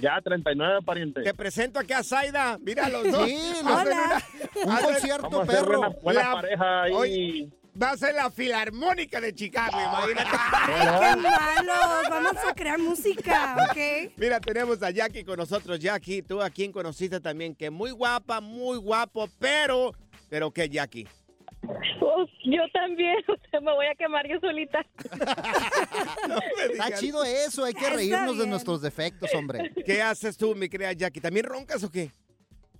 Ya, 0.00 0.21
39, 0.23 0.81
pariente. 0.85 1.23
Te 1.23 1.35
presento 1.35 1.78
aquí 1.81 1.93
a 1.93 2.02
Zaida. 2.05 2.57
Mira 2.61 2.88
los 2.88 3.11
dos. 3.11 3.26
Sí, 3.26 3.38
Hola. 3.64 4.23
Un 4.64 4.76
concierto, 4.76 5.28
Vamos 5.31 5.40
a 5.49 5.52
hacer 5.52 5.64
perro. 5.64 5.78
buena, 5.81 5.97
buena 6.02 6.23
La- 6.23 6.33
pareja 6.35 6.83
ahí. 6.83 6.93
Oye. 6.93 7.49
Va 7.81 7.90
a 7.90 7.97
ser 7.97 8.12
la 8.14 8.28
filarmónica 8.28 9.21
de 9.21 9.33
Chicago, 9.33 9.76
imagínate. 9.81 10.31
Ay, 10.52 10.99
qué 11.00 11.17
malos. 11.17 12.09
Vamos 12.11 12.37
a 12.49 12.52
crear 12.55 12.78
música, 12.78 13.57
¿ok? 13.71 14.12
Mira, 14.17 14.40
tenemos 14.40 14.83
a 14.83 14.90
Jackie 14.90 15.23
con 15.25 15.37
nosotros. 15.37 15.78
Jackie, 15.78 16.23
tú 16.23 16.43
a 16.43 16.50
quien 16.50 16.73
conociste 16.73 17.21
también, 17.21 17.55
que 17.55 17.71
muy 17.71 17.93
guapa, 17.93 18.40
muy 18.40 18.78
guapo, 18.78 19.28
pero... 19.38 19.93
¿Pero 20.28 20.50
qué, 20.50 20.69
Jackie? 20.69 21.07
Pues, 22.01 22.29
yo 22.45 22.63
también, 22.73 23.17
me 23.63 23.73
voy 23.73 23.87
a 23.87 23.95
quemar 23.95 24.27
yo 24.27 24.39
solita. 24.41 24.85
Está 26.71 26.93
chido 26.99 27.25
eso, 27.25 27.65
hay 27.65 27.73
que 27.75 27.81
Está 27.85 27.97
reírnos 27.97 28.39
de 28.39 28.47
nuestros 28.47 28.81
defectos, 28.83 29.35
hombre. 29.35 29.73
¿Qué 29.85 30.01
haces 30.03 30.37
tú, 30.37 30.55
mi 30.55 30.69
querida 30.69 30.93
Jackie? 30.93 31.21
¿También 31.21 31.47
roncas 31.47 31.83
o 31.85 31.91
qué? 31.91 32.11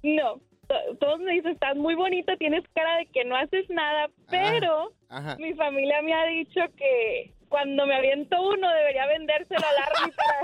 No, 0.02 0.40
to- 0.68 0.97
todos 1.00 1.21
me 1.21 1.33
dicen, 1.33 1.52
estás 1.52 1.76
muy 1.76 1.95
bonita, 1.95 2.37
tienes 2.37 2.64
cara 2.75 2.97
de 2.99 3.07
que 3.07 3.25
no 3.25 3.37
haces 3.37 3.68
nada, 3.68 4.09
pero 4.30 4.92
Ajá. 5.09 5.37
mi 5.38 5.54
familia 5.54 6.00
me 6.02 6.14
ha 6.14 6.25
dicho 6.26 6.61
que 6.76 7.33
cuando 7.49 7.87
me 7.87 7.95
aviento 7.97 8.37
uno 8.40 8.68
debería 8.75 9.07
vendérselo 9.07 9.64
al 9.66 10.12
para... 10.12 10.38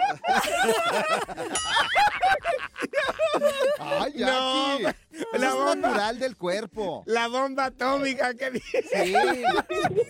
Ay, 3.80 4.12
No, 4.16 4.78
Jackie. 4.80 4.98
La 5.38 5.48
es 5.48 5.54
bomba. 5.54 5.74
natural 5.76 6.18
del 6.18 6.36
cuerpo. 6.36 7.02
La 7.06 7.28
bomba 7.28 7.66
atómica 7.66 8.34
que 8.34 8.50
dice. 8.52 8.84
Sí. 8.92 9.14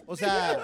O 0.07 0.17
sea, 0.17 0.59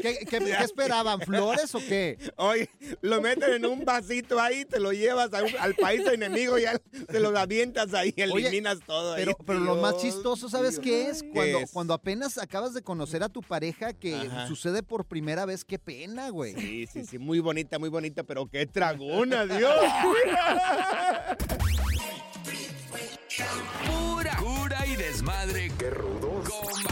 ¿qué, 0.00 0.18
qué- 0.28 0.38
qué 0.38 0.64
esperaban? 0.64 1.20
¿Flores 1.20 1.74
o 1.74 1.78
qué? 1.78 2.18
Oye, 2.36 2.68
lo 3.00 3.20
meten 3.20 3.52
en 3.54 3.66
un 3.66 3.84
vasito 3.84 4.40
ahí, 4.40 4.64
te 4.64 4.80
lo 4.80 4.92
llevas 4.92 5.32
a 5.34 5.42
un- 5.42 5.56
al 5.58 5.74
país 5.74 6.06
enemigo 6.06 6.58
y 6.58 6.64
al- 6.66 6.80
te 6.80 7.20
lo 7.20 7.36
avientas 7.38 7.94
ahí, 7.94 8.14
Oye, 8.32 8.48
eliminas 8.48 8.78
todo. 8.86 9.14
ahí, 9.14 9.24
Pero, 9.46 9.60
lo 9.60 9.76
más 9.76 9.96
chistoso, 9.98 10.48
¿sabes 10.48 10.78
qué 10.78 11.08
es? 11.08 11.22
¿Qué 11.22 11.30
Cuando, 11.30 11.58
es? 11.58 11.70
cuando 11.72 11.94
apenas 11.94 12.38
acabas 12.38 12.74
de 12.74 12.82
conocer 12.82 13.22
a 13.22 13.28
tu 13.28 13.42
pareja 13.42 13.92
que 13.92 14.14
Ajá. 14.16 14.46
sucede 14.48 14.82
por 14.82 15.04
primera 15.04 15.44
vez, 15.46 15.64
qué 15.64 15.78
pena, 15.78 16.30
güey. 16.30 16.54
Sí, 16.54 16.86
sí, 16.86 17.04
sí, 17.04 17.18
muy 17.18 17.40
bonita, 17.40 17.78
muy 17.78 17.88
bonita, 17.88 18.22
pero 18.24 18.46
qué 18.46 18.66
tragona, 18.66 19.46
Dios. 19.46 19.74
Pura 23.86 24.36
cura 24.36 24.86
y 24.86 24.96
desmadre. 24.96 25.70
Qué 25.78 25.90
rudos. 25.90 26.48
Con 26.48 26.91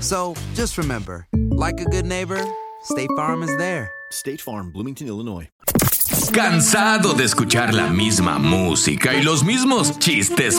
So 0.00 0.34
just 0.54 0.78
remember, 0.78 1.26
like 1.50 1.78
a 1.80 1.84
good 1.84 2.06
neighbor, 2.06 2.42
State 2.82 3.10
Farm 3.16 3.42
is 3.42 3.54
there. 3.58 3.90
State 4.10 4.40
Farm, 4.40 4.72
Bloomington, 4.72 5.06
Illinois. 5.06 5.48
¿Cansado 6.32 7.12
de 7.12 7.24
escuchar 7.24 7.74
la 7.74 7.88
misma 7.88 8.38
música 8.38 9.14
y 9.14 9.22
los 9.22 9.44
mismos 9.44 9.98
chistes 9.98 10.56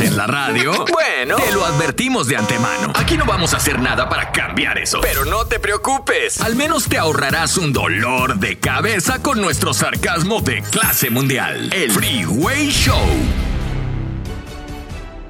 en 0.00 0.16
la 0.16 0.26
radio? 0.26 0.72
Bueno, 0.90 1.36
te 1.36 1.52
lo 1.52 1.64
advertimos 1.64 2.28
de 2.28 2.36
antemano. 2.36 2.92
Aquí 2.94 3.16
no 3.16 3.26
vamos 3.26 3.52
a 3.52 3.58
hacer 3.58 3.78
nada 3.78 4.08
para 4.08 4.32
cambiar 4.32 4.78
eso. 4.78 5.00
Pero 5.02 5.24
no 5.24 5.46
te 5.46 5.58
preocupes. 5.58 6.40
Al 6.40 6.56
menos 6.56 6.88
te 6.88 6.98
ahorrarás 6.98 7.56
un 7.58 7.72
dolor 7.72 8.38
de 8.38 8.58
cabeza 8.58 9.22
con 9.22 9.40
nuestro 9.40 9.74
sarcasmo 9.74 10.40
de 10.40 10.62
clase 10.62 11.10
mundial. 11.10 11.70
El 11.72 11.90
Freeway 11.90 12.70
Show. 12.70 13.06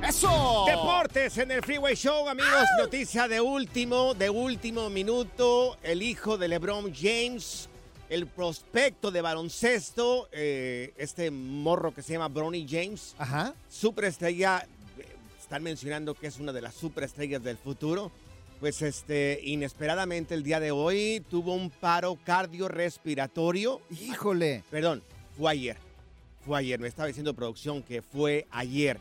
¡Eso! 0.06 0.66
Deportes 0.96 1.36
en 1.36 1.50
el 1.50 1.62
Freeway 1.62 1.94
Show, 1.94 2.26
amigos. 2.26 2.64
Noticia 2.78 3.28
de 3.28 3.38
último, 3.38 4.14
de 4.14 4.30
último 4.30 4.88
minuto. 4.88 5.76
El 5.82 6.00
hijo 6.02 6.38
de 6.38 6.48
LeBron 6.48 6.90
James, 6.94 7.68
el 8.08 8.26
prospecto 8.26 9.10
de 9.10 9.20
baloncesto, 9.20 10.30
eh, 10.32 10.94
este 10.96 11.30
morro 11.30 11.92
que 11.92 12.00
se 12.00 12.14
llama 12.14 12.28
Bronny 12.28 12.66
James. 12.66 13.14
Ajá. 13.18 13.52
Superestrella. 13.68 14.66
eh, 14.98 15.04
Están 15.38 15.62
mencionando 15.62 16.14
que 16.14 16.28
es 16.28 16.38
una 16.38 16.50
de 16.54 16.62
las 16.62 16.74
superestrellas 16.74 17.44
del 17.44 17.58
futuro. 17.58 18.10
Pues 18.58 18.80
este, 18.80 19.38
inesperadamente 19.44 20.34
el 20.34 20.42
día 20.42 20.60
de 20.60 20.70
hoy 20.70 21.22
tuvo 21.28 21.52
un 21.52 21.68
paro 21.68 22.16
cardiorrespiratorio. 22.24 23.82
Híjole. 23.90 24.64
Perdón, 24.70 25.02
fue 25.36 25.52
ayer. 25.52 25.76
Fue 26.46 26.58
ayer, 26.58 26.80
me 26.80 26.88
estaba 26.88 27.06
diciendo 27.06 27.34
producción 27.34 27.82
que 27.82 28.00
fue 28.00 28.46
ayer. 28.50 28.98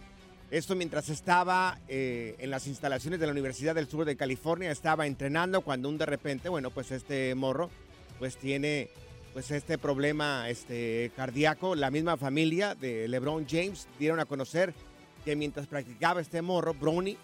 Esto 0.51 0.75
mientras 0.75 1.09
estaba 1.09 1.79
eh, 1.87 2.35
en 2.37 2.51
las 2.51 2.67
instalaciones 2.67 3.19
de 3.19 3.25
la 3.25 3.31
Universidad 3.31 3.73
del 3.73 3.87
Sur 3.87 4.05
de 4.05 4.15
California, 4.15 4.71
estaba 4.71 5.07
entrenando 5.07 5.61
cuando 5.61 5.89
un 5.89 5.97
de 5.97 6.05
repente, 6.05 6.49
bueno, 6.49 6.69
pues 6.69 6.91
este 6.91 7.33
morro, 7.33 7.71
pues 8.19 8.37
tiene 8.37 8.89
pues 9.33 9.49
este 9.51 9.77
problema 9.77 10.49
este, 10.49 11.11
cardíaco. 11.15 11.75
La 11.75 11.89
misma 11.89 12.15
familia 12.15 12.75
de 12.75 13.07
LeBron 13.07 13.47
James 13.49 13.87
dieron 13.99 14.19
a 14.19 14.25
conocer 14.25 14.73
que 15.25 15.35
mientras 15.35 15.65
practicaba 15.65 16.21
este 16.21 16.43
morro, 16.43 16.75
Brownie, 16.75 17.17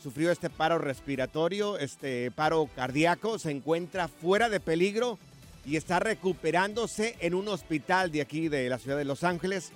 sufrió 0.00 0.30
este 0.30 0.48
paro 0.48 0.78
respiratorio, 0.78 1.78
este 1.78 2.30
paro 2.30 2.70
cardíaco, 2.76 3.40
se 3.40 3.50
encuentra 3.50 4.06
fuera 4.06 4.48
de 4.48 4.60
peligro 4.60 5.18
y 5.66 5.76
está 5.76 5.98
recuperándose 5.98 7.16
en 7.20 7.34
un 7.34 7.48
hospital 7.48 8.12
de 8.12 8.20
aquí 8.20 8.48
de 8.48 8.68
la 8.68 8.78
ciudad 8.78 8.96
de 8.96 9.04
Los 9.04 9.24
Ángeles. 9.24 9.72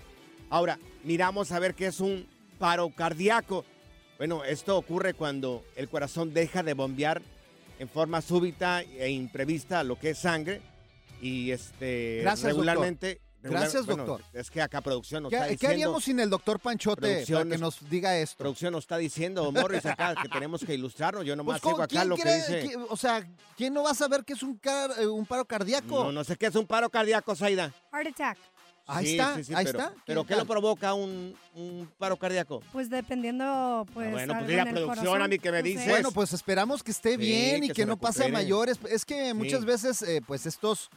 Ahora, 0.49 0.79
miramos 1.03 1.51
a 1.51 1.59
ver 1.59 1.75
qué 1.75 1.87
es 1.87 1.99
un 2.01 2.27
paro 2.63 2.89
cardíaco. 2.95 3.65
Bueno, 4.19 4.45
esto 4.45 4.77
ocurre 4.79 5.15
cuando 5.15 5.65
el 5.75 5.89
corazón 5.89 6.33
deja 6.33 6.63
de 6.63 6.75
bombear 6.75 7.21
en 7.81 7.89
forma 7.89 8.23
súbita 8.23 8.83
e 8.83 9.11
imprevista 9.11 9.83
lo 9.83 9.99
que 9.99 10.11
es 10.11 10.19
sangre 10.19 10.61
y 11.21 11.51
este 11.51 12.21
Gracias, 12.23 12.53
regularmente 12.53 13.21
Gracias, 13.45 13.85
Bueno, 13.87 14.07
doctor. 14.07 14.25
Es 14.33 14.49
que 14.53 14.63
acá 14.63 14.81
producción 14.81 15.25
nos 15.25 15.31
¿Qué, 15.31 15.35
está 15.35 15.47
qué 15.49 15.53
diciendo. 15.55 15.73
haríamos 15.75 16.05
sin 16.05 16.21
el 16.21 16.31
doctor 16.31 16.61
Panchote 16.61 17.25
para 17.29 17.45
que 17.45 17.59
nos 17.59 17.91
diga 17.91 18.17
esto? 18.17 18.37
Producción 18.39 18.71
nos 18.73 18.85
está 18.85 18.97
diciendo, 18.99 19.51
Morris, 19.51 19.85
acá 19.85 20.15
que 20.23 20.29
tenemos 20.29 20.65
que 20.65 20.75
ilustrarnos. 20.75 21.25
Yo 21.25 21.35
nomás 21.35 21.61
Pues, 21.61 21.63
¿con 21.63 21.73
sigo 21.73 21.83
acá 21.83 22.05
lo 22.05 22.15
que 22.17 22.33
dice. 22.37 22.61
que- 22.69 22.77
o 22.77 22.97
sea, 22.97 23.27
¿quién 23.57 23.75
no 23.75 23.83
va 23.83 23.91
a 23.91 23.95
saber 23.95 24.23
que 24.25 24.35
es 24.35 24.45
un, 24.45 24.57
car- 24.59 24.93
eh, 24.97 25.09
un 25.09 25.27
paro 25.27 25.45
cardíaco? 25.45 26.05
No, 26.05 26.13
no 26.13 26.23
sé 26.23 26.37
qué 26.37 26.47
es 26.47 26.55
un 26.55 26.69
paro 26.69 26.89
cardíaco, 26.89 27.35
Zaida. 27.35 27.75
Heart 27.93 28.07
attack. 28.11 28.39
Ahí 28.95 29.07
Sí, 29.07 29.13
está, 29.13 29.35
sí, 29.37 29.45
sí, 29.45 29.55
ahí 29.55 29.65
pero- 29.65 29.79
está. 29.79 29.95
¿Pero 30.07 30.25
qué 30.25 30.31
tal? 30.35 30.39
lo 30.41 30.47
provoca 30.47 30.95
un, 30.95 31.35
un 31.55 31.89
paro 31.99 32.17
cardíaco? 32.17 32.63
Pues 32.73 32.91
dependiendo, 32.91 33.87
pues. 33.95 34.09
Ah, 34.09 34.11
bueno, 34.13 34.35
pues 34.39 34.51
el 34.51 34.57
producción, 34.65 34.87
corazón, 34.89 35.23
a 35.23 35.29
mí 35.29 35.39
que 35.39 35.51
me 35.53 35.63
dices. 35.63 35.89
Bueno, 35.89 36.13
pues 36.13 36.33
esperamos 36.33 36.83
que 36.83 36.91
esté 36.91 37.13
Sí, 37.13 37.17
bien 37.17 37.65
y 37.65 37.71
que 37.71 37.87
no 37.87 37.97
pase 37.97 38.25
a 38.25 38.29
mayores. 38.29 38.79
Es 38.91 39.05
que 39.05 39.35
muchas 39.35 39.65
veces, 39.65 40.03
eh, 40.03 40.21
pues 40.27 40.47
estos, 40.47 40.91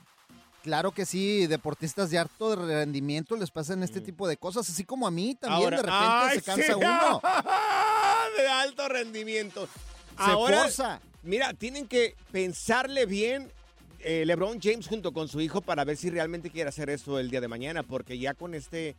claro 0.64 0.92
que 0.92 1.06
sí, 1.06 1.48
deportistas 1.48 2.10
de 2.10 2.18
harto 2.18 2.56
rendimiento 2.56 3.36
les 3.36 3.52
pasan 3.52 3.84
este 3.84 4.02
tipo 4.02 4.28
de 4.28 4.38
cosas, 4.38 4.70
así 4.70 4.84
como 4.84 5.08
a 5.08 5.12
mí 5.12 5.36
también 5.36 5.62
Mm. 5.62 5.64
Ahora- 5.64 5.78
de 5.78 5.84
repente 5.84 6.06
¡Ay, 6.08 6.36
se 6.38 6.42
cansa 6.44 6.66
sí! 6.66 6.74
uno. 6.74 7.22
de 8.38 8.48
alto 8.48 8.88
rendimiento. 8.90 9.68
Se 10.18 10.24
Ahora, 10.32 10.62
forza. 10.64 11.00
Mira, 11.24 11.54
tienen 11.54 11.88
que 11.88 12.16
pensarle 12.32 13.06
bien 13.06 13.52
eh, 14.06 14.24
LeBron 14.26 14.60
James 14.62 14.88
junto 14.88 15.12
con 15.12 15.28
su 15.28 15.42
hijo 15.42 15.62
para 15.62 15.84
ver 15.84 15.98
si 15.98 16.10
realmente 16.12 16.52
quiere 16.52 16.70
hacer 16.70 16.90
esto 16.92 17.20
el 17.20 17.30
día 17.32 17.42
de 17.42 17.48
mañana, 17.48 17.82
porque 17.84 18.18
ya 18.20 18.34
con 18.36 18.54
este 18.54 18.96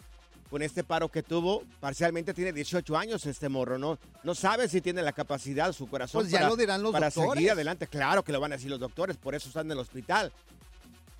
con 0.51 0.63
este 0.63 0.85
paro 0.85 1.09
que 1.09 1.23
tuvo, 1.25 1.65
parcialmente 1.81 2.33
tiene 2.33 2.53
18 2.53 2.97
años 2.97 3.27
este 3.27 3.49
morro, 3.49 3.79
¿no? 3.79 3.99
No 4.23 4.35
sabe 4.35 4.69
si 4.69 4.81
tiene 4.81 5.03
la 5.03 5.13
capacidad, 5.13 5.73
su 5.73 5.89
corazón 5.89 6.21
Pues 6.23 6.31
ya 6.31 6.39
para, 6.39 6.51
lo 6.51 6.57
dirán 6.57 6.83
los 6.83 6.93
para 6.93 7.07
doctores. 7.07 7.35
seguir 7.35 7.51
adelante. 7.51 7.87
Claro 7.89 8.23
que 8.23 8.31
lo 8.33 8.39
van 8.41 8.53
a 8.53 8.57
decir 8.57 8.71
los 8.71 8.79
doctores, 8.79 9.17
por 9.17 9.35
eso 9.35 9.49
están 9.49 9.67
en 9.67 9.73
el 9.73 9.79
hospital. 9.79 10.33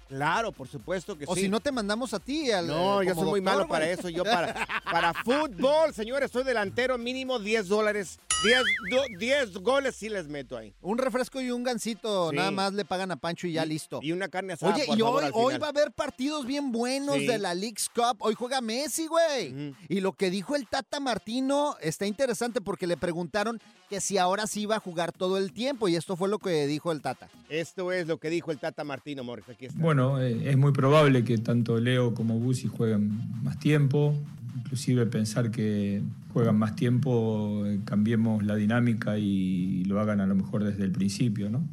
Claro, 0.09 0.53
por 0.53 0.69
supuesto 0.69 1.17
que 1.19 1.25
O 1.27 1.35
sí. 1.35 1.43
si 1.43 1.49
no 1.49 1.61
te 1.61 1.73
mandamos 1.73 2.15
a 2.15 2.21
ti. 2.21 2.51
Al, 2.51 2.67
No, 2.69 3.03
eh, 3.03 3.07
yo 3.07 3.15
soy 3.15 3.25
muy 3.25 3.41
malo 3.41 3.67
para 3.67 3.89
eso. 3.91 4.09
Yo 4.09 4.23
para, 4.25 4.55
para 4.85 5.13
fútbol, 5.15 5.93
señores, 5.95 6.31
soy 6.31 6.45
delantero 6.45 6.97
mínimo 6.99 7.39
10 7.39 7.69
dólares. 7.69 8.19
10, 8.45 8.63
do- 8.91 9.19
10 9.19 9.55
goles 9.59 9.97
sí 9.97 10.09
les 10.11 10.29
meto 10.29 10.57
ahí. 10.59 10.75
Un 10.83 10.99
refresco 10.99 11.41
y 11.41 11.51
un 11.51 11.65
gancito, 11.65 12.31
Sí. 12.31 12.37
nada 12.37 12.51
más 12.51 12.73
le 12.75 12.85
pagan 12.85 13.11
a 13.11 13.17
Pancho 13.17 13.47
y 13.47 13.53
ya 13.55 13.65
listo. 13.65 13.99
Y 14.03 14.13
una 14.13 14.29
carne 14.29 14.53
asada, 14.53 14.75
Oye, 14.75 14.85
por 14.87 14.97
y 14.99 15.01
favor, 15.01 15.25
hoy, 15.25 15.31
hoy 15.35 15.59
va 15.59 15.67
a 15.69 15.71
haber 15.71 15.91
partidos 15.93 16.45
bien 16.47 16.71
buenos 16.71 17.17
Sí. 17.17 17.27
de 17.27 17.39
la 17.39 17.55
League's 17.55 17.89
Cup. 17.89 18.19
Hoy 18.21 18.35
juega 18.35 18.61
Messi, 18.61 19.07
güey. 19.07 19.75
Y 19.89 20.01
lo 20.01 20.13
que 20.13 20.31
dijo 20.31 20.55
el 20.55 20.69
Tata 20.69 21.01
Martino 21.01 21.77
está 21.81 22.07
interesante 22.07 22.61
porque 22.61 22.87
le 22.87 22.97
preguntaron 22.99 23.59
que 23.89 24.01
si 24.01 24.19
ahora 24.19 24.47
sí 24.47 24.63
iba 24.63 24.77
a 24.77 24.81
jugar 24.81 25.13
todo 25.13 25.39
el 25.39 25.53
tiempo. 25.53 25.89
Y 25.89 25.97
esto 25.97 26.17
fue 26.17 26.29
lo 26.29 26.39
que 26.39 26.67
dijo 26.67 26.93
el 26.93 27.01
Tata. 27.01 27.29
Esto 27.49 27.93
es 27.93 28.07
lo 28.07 28.19
que 28.19 28.31
dijo 28.31 28.51
el 28.51 28.59
Tata 28.59 28.85
Martino 28.85 29.25
Morris. 29.25 29.49
Aquí 29.49 29.67
está. 29.67 29.81
Bueno, 29.81 30.21
eh, 30.21 30.51
es 30.51 30.57
muy 30.57 30.73
probable 30.73 31.25
que 31.25 31.39
tanto 31.39 31.79
Leo 31.79 32.15
como 32.15 32.39
Busi 32.39 32.69
jueguen 32.69 33.13
más 33.43 33.59
tiempo, 33.59 34.15
inclusive 34.57 35.07
pensar 35.07 35.51
que 35.51 36.03
juegan 36.33 36.59
más 36.59 36.77
tiempo, 36.77 37.65
eh, 37.67 37.81
cambiemos 37.85 38.45
la 38.45 38.57
dinámica 38.57 39.19
y 39.19 39.85
lo 39.85 40.01
hagan 40.01 40.21
a 40.21 40.27
lo 40.27 40.35
mejor 40.35 40.65
desde 40.65 40.85
el 40.85 40.93
principio, 40.93 41.49
¿no? 41.49 41.67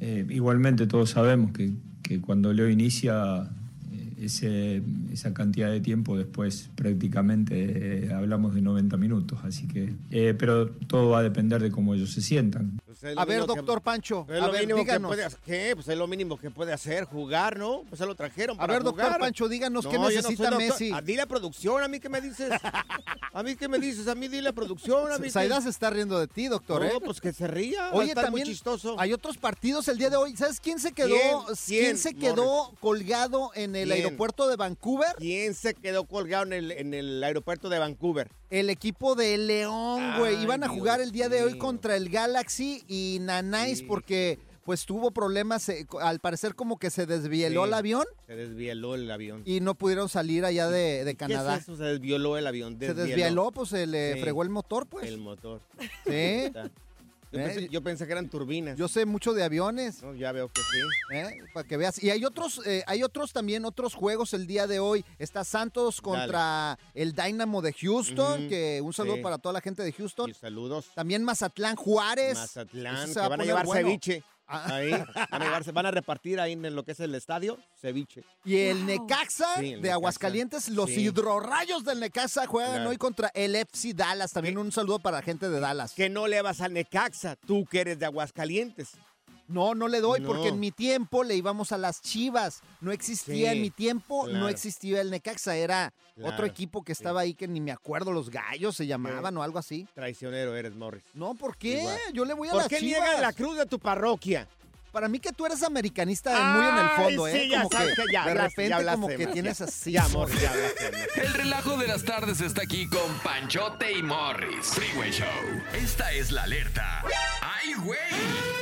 Eh, 0.00 0.26
igualmente 0.30 0.86
todos 0.86 1.10
sabemos 1.10 1.52
que, 1.52 1.72
que 2.02 2.20
cuando 2.20 2.52
Leo 2.52 2.68
inicia 2.68 3.48
ese- 4.26 4.82
esa 5.12 5.32
cantidad 5.34 5.70
de 5.70 5.80
tiempo, 5.80 6.16
después 6.16 6.68
prácticamente 6.74 8.06
eh, 8.06 8.12
hablamos 8.12 8.54
de 8.54 8.62
90 8.62 8.96
minutos, 8.96 9.38
así 9.44 9.66
que, 9.68 9.94
eh, 10.10 10.34
pero 10.38 10.70
todo 10.70 11.10
va 11.10 11.18
a 11.20 11.22
depender 11.22 11.60
de 11.62 11.70
cómo 11.70 11.94
ellos 11.94 12.12
se 12.12 12.20
sientan. 12.22 12.78
Pues 12.86 13.16
A 13.16 13.24
ver, 13.24 13.40
que- 13.40 13.46
doctor 13.46 13.80
Pancho, 13.80 14.26
Es 14.28 14.40
a 14.42 14.46
lo 14.46 14.52
ver, 14.52 14.60
mínimo 14.62 14.78
que 14.78 14.84
díganos. 14.84 15.08
puede. 15.08 15.26
¿Qué? 15.44 15.72
Pues 15.74 15.88
es 15.88 15.98
lo 15.98 16.06
mínimo 16.06 16.38
que 16.38 16.50
puede 16.50 16.72
hacer, 16.72 17.04
jugar, 17.04 17.58
¿no? 17.58 17.82
Pues 17.88 17.98
se 17.98 18.06
lo 18.06 18.14
trajeron 18.14 18.56
A 18.56 18.60
para 18.60 18.74
ver, 18.74 18.82
doctor 18.84 19.04
jugar. 19.06 19.20
Pancho, 19.20 19.48
díganos 19.48 19.86
qué 19.86 19.94
No, 19.96 20.02
no 20.04 20.08
necesita 20.10 20.50
doctor. 20.50 20.58
Messi. 20.58 20.92
A, 20.92 21.00
dile 21.00 21.22
a 21.22 21.26
producción, 21.26 21.82
a 21.82 21.88
mí 21.88 21.98
qué 22.00 22.08
me 22.08 22.20
dices. 22.20 22.50
A 23.32 23.42
mí 23.42 23.56
qué 23.56 23.66
me 23.68 23.78
dices, 23.78 24.06
a 24.08 24.14
mí 24.14 24.28
dile 24.28 24.50
a 24.50 24.52
producción, 24.52 25.10
a 25.10 25.18
mí 25.18 25.24
qué- 25.24 25.30
se 25.62 25.68
está 25.68 25.90
riendo 25.90 26.18
de 26.20 26.26
ti, 26.28 26.48
doctor, 26.48 26.82
No, 26.82 26.88
¿eh? 26.88 26.92
pues 27.04 27.20
que 27.20 27.32
se 27.32 27.46
ría. 27.46 27.88
a 27.88 27.94
Oye, 27.94 28.14
también 28.14 28.32
muy 28.32 28.42
chistoso. 28.42 28.94
hay 29.00 29.12
otros 29.12 29.36
partidos 29.38 29.88
el 29.88 29.98
día 29.98 30.10
de 30.10 30.16
hoy. 30.16 30.36
¿Sabes 30.36 30.60
quién 30.60 30.78
se 30.78 30.92
quedó? 30.92 31.08
¿Quién? 31.08 31.82
¿Quién, 31.82 31.98
se 31.98 32.14
quedó 32.14 32.72
colgado 32.80 33.50
en 33.54 33.74
el 33.76 33.88
¿Quién? 33.88 34.02
Aeropuerto 34.12 34.48
de 34.48 34.56
Vancouver? 34.56 35.08
¿Quién 35.18 35.54
se 35.54 35.74
quedó 35.74 36.04
colgado 36.04 36.44
en 36.44 36.52
el, 36.52 36.70
en 36.72 36.94
el 36.94 37.22
aeropuerto 37.24 37.68
de 37.68 37.78
Vancouver? 37.78 38.30
El 38.50 38.70
equipo 38.70 39.14
de 39.14 39.36
León, 39.38 40.18
güey. 40.18 40.36
Ay, 40.36 40.42
Iban 40.42 40.62
a 40.62 40.66
Dios 40.68 40.78
jugar 40.78 41.00
el 41.00 41.10
día 41.12 41.28
de 41.28 41.42
hoy 41.42 41.52
mío. 41.52 41.58
contra 41.60 41.96
el 41.96 42.08
Galaxy 42.08 42.84
y 42.88 43.18
Nanais 43.20 43.82
porque 43.82 44.38
pues 44.64 44.86
tuvo 44.86 45.10
problemas, 45.10 45.68
eh, 45.70 45.88
al 46.00 46.20
parecer 46.20 46.54
como 46.54 46.78
que 46.78 46.90
se 46.90 47.04
desvieló 47.04 47.62
Sí. 47.64 47.68
el 47.68 47.74
avión 47.74 48.04
Se 48.28 48.36
desvieló 48.36 48.94
el 48.94 49.10
avión. 49.10 49.42
y 49.44 49.58
no 49.58 49.74
pudieron 49.74 50.08
salir 50.08 50.44
allá 50.44 50.68
de, 50.68 51.04
de 51.04 51.12
¿Qué 51.14 51.16
Canadá. 51.16 51.56
es 51.56 51.62
eso? 51.64 51.76
Se 51.76 51.82
desvioló 51.82 52.38
el 52.38 52.46
avión. 52.46 52.76
Se 52.78 52.94
desvieló, 52.94 53.50
pues 53.50 53.70
se 53.70 53.88
le 53.88 54.14
Sí. 54.14 54.20
fregó 54.20 54.44
el 54.44 54.50
motor, 54.50 54.86
pues. 54.86 55.04
El 55.08 55.18
motor. 55.18 55.60
Sí. 56.06 56.52
Yo, 57.32 57.40
Eh, 57.40 57.44
pensé, 57.44 57.68
yo 57.70 57.82
pensé 57.82 58.06
que 58.06 58.12
eran 58.12 58.28
turbinas. 58.28 58.78
Yo 58.78 58.88
sé 58.88 59.06
mucho 59.06 59.32
de 59.32 59.42
aviones. 59.42 60.02
No, 60.02 60.14
ya 60.14 60.32
veo 60.32 60.48
que 60.48 60.60
sí. 60.60 61.16
¿eh? 61.16 61.38
Para 61.54 61.66
que 61.66 61.76
veas. 61.78 62.02
Y 62.02 62.10
hay 62.10 62.24
otros, 62.24 62.60
eh, 62.66 62.84
hay 62.86 63.02
otros 63.02 63.32
también, 63.32 63.64
otros 63.64 63.94
juegos 63.94 64.34
el 64.34 64.46
día 64.46 64.66
de 64.66 64.80
hoy. 64.80 65.04
Está 65.18 65.42
Santos 65.44 66.00
contra 66.02 66.78
el 66.94 67.14
Dynamo 67.14 67.62
de 67.62 67.72
Houston, 67.72 68.48
que 68.48 68.80
un 68.82 68.92
saludo 68.92 69.16
sí. 69.16 69.22
para 69.22 69.38
toda 69.38 69.54
la 69.54 69.60
gente 69.60 69.82
de 69.82 69.92
Houston. 69.92 70.30
Y 70.30 70.34
saludos. 70.34 70.90
También 70.94 71.24
Mazatlán 71.24 71.76
Juárez. 71.76 72.38
Mazatlán, 72.38 73.12
que 73.12 73.18
van 73.18 73.40
a 73.40 73.44
llevar 73.44 73.66
bueno. 73.66 73.88
ceviche. 73.88 74.22
Ahí, 74.52 74.90
van 74.90 75.42
a, 75.42 75.44
llevarse- 75.44 75.72
van 75.72 75.86
a 75.86 75.90
repartir 75.90 76.38
ahí 76.40 76.52
en 76.52 76.74
lo 76.74 76.84
que 76.84 76.92
es 76.92 77.00
el 77.00 77.14
estadio, 77.14 77.58
ceviche. 77.80 78.22
Y 78.44 78.56
el 78.58 78.84
Necaxa 78.86 79.54
Sí, 79.56 79.60
el 79.60 79.70
de 79.70 79.76
Necaxa. 79.76 79.94
Aguascalientes, 79.94 80.68
los 80.68 80.90
Sí. 80.90 81.00
hidrorrayos 81.02 81.84
del 81.84 82.00
Necaxa 82.00 82.46
juegan 82.46 82.72
Claro. 82.74 82.90
hoy 82.90 82.96
contra 82.98 83.30
el 83.34 83.54
FC 83.56 83.94
Dallas. 83.94 84.32
También 84.32 84.58
un 84.58 84.70
saludo 84.72 84.98
para 84.98 85.18
la 85.18 85.22
gente 85.22 85.48
de 85.48 85.60
Dallas. 85.60 85.92
Que 85.94 86.08
no 86.08 86.26
le 86.26 86.42
vas 86.42 86.60
al 86.60 86.72
Necaxa, 86.72 87.36
tú 87.46 87.64
que 87.66 87.80
eres 87.80 87.98
de 87.98 88.06
Aguascalientes. 88.06 88.90
No, 89.52 89.74
no 89.74 89.88
le 89.88 90.00
doy 90.00 90.20
No. 90.20 90.26
porque 90.28 90.48
en 90.48 90.58
mi 90.60 90.70
tiempo 90.70 91.22
le 91.24 91.36
íbamos 91.36 91.72
a 91.72 91.78
las 91.78 92.00
Chivas. 92.02 92.60
No 92.80 92.90
existía 92.92 93.34
Sí, 93.50 93.56
en 93.56 93.62
mi 93.62 93.70
tiempo, 93.70 94.24
claro. 94.24 94.38
no 94.40 94.48
existía 94.48 95.00
el 95.00 95.10
Necaxa. 95.10 95.56
Era 95.56 95.92
Claro, 96.14 96.34
otro 96.34 96.46
equipo 96.46 96.82
que 96.82 96.92
estaba 96.92 97.20
ahí 97.20 97.34
que 97.34 97.48
ni 97.48 97.60
me 97.60 97.72
acuerdo, 97.72 98.12
los 98.12 98.30
gallos 98.30 98.76
se 98.76 98.86
llamaban 98.86 99.36
o 99.36 99.42
algo 99.42 99.58
así. 99.58 99.86
Traicionero 99.94 100.54
eres, 100.56 100.74
Morris. 100.74 101.02
No, 101.14 101.34
¿por 101.34 101.56
qué? 101.56 101.80
Igual. 101.80 101.98
Yo 102.12 102.24
le 102.24 102.34
voy 102.34 102.48
a 102.48 102.52
¿Por 102.52 102.60
las 102.62 102.68
qué 102.68 102.78
Chivas. 102.78 103.00
niegas 103.02 103.20
la 103.20 103.32
cruz 103.32 103.56
de 103.56 103.66
tu 103.66 103.78
parroquia? 103.78 104.46
Para 104.92 105.08
mí 105.08 105.18
que 105.20 105.32
tú 105.32 105.46
eres 105.46 105.62
americanista 105.62 106.30
muy 106.54 106.66
en 106.66 106.74
el 106.74 106.80
Ay, 106.90 107.02
fondo, 107.04 107.26
¿eh? 107.26 107.40
sí, 107.42 107.48
ya 107.48 107.62
como 107.62 107.70
sabes 107.70 107.94
que 107.96 108.02
que 108.04 108.12
ya 108.12 108.24
de 108.24 108.30
hablaste, 108.30 108.68
ya 108.68 108.76
repente 108.78 108.92
como 108.94 109.06
hablaste 109.06 109.16
que 109.16 109.24
más, 109.24 109.32
tienes 109.32 109.58
ya. 109.58 109.64
así. 109.64 109.92
Ya, 109.92 110.08
Morris, 110.08 110.40
ya 110.42 110.50
hablaste. 110.50 111.20
El 111.22 111.34
relajo 111.34 111.76
de 111.78 111.86
las 111.88 112.04
tardes 112.04 112.40
está 112.42 112.62
aquí 112.62 112.86
con 112.88 113.18
Panchote 113.24 113.90
y 113.92 114.02
Morris. 114.02 114.66
Freeway 114.66 115.10
Show. 115.10 115.26
Esta 115.72 116.12
es 116.12 116.30
la 116.30 116.42
alerta. 116.42 117.02
¡Ay, 117.40 117.72
güey! 117.82 117.98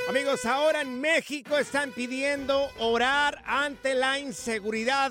Amigos, 0.09 0.45
ahora 0.45 0.83
en 0.83 1.01
México 1.01 1.59
están 1.59 1.90
pidiendo 1.90 2.69
orar 2.79 3.43
ante 3.45 3.95
la 3.95 4.19
inseguridad. 4.21 5.11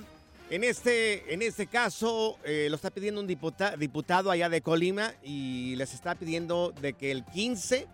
En 0.50 0.64
este, 0.64 1.34
en 1.34 1.42
este 1.42 1.68
caso, 1.68 2.40
eh, 2.46 2.68
lo 2.70 2.78
está 2.78 2.90
pidiendo 2.92 3.20
un 3.22 3.28
diputa- 3.28 3.76
diputado 3.78 4.32
allá 4.32 4.48
de 4.50 4.62
Colima 4.62 5.14
y 5.22 5.76
les 5.76 5.94
está 5.94 6.16
pidiendo 6.16 6.72
de 6.82 6.94
que 6.94 7.12
el 7.12 7.24
15 7.26 7.88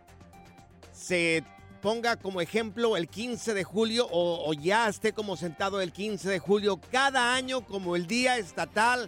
se 0.94 1.44
ponga 1.86 2.16
como 2.16 2.42
ejemplo 2.42 2.98
el 2.98 3.08
15 3.08 3.54
de 3.54 3.64
julio 3.64 4.08
o, 4.10 4.50
o 4.50 4.54
ya 4.56 4.90
esté 4.90 5.14
como 5.14 5.38
sentado 5.38 5.82
el 5.82 5.92
15 5.92 6.28
de 6.28 6.40
julio 6.40 6.80
cada 6.92 7.36
año 7.36 7.62
como 7.62 7.96
el 7.96 8.08
Día 8.08 8.40
Estatal 8.40 9.08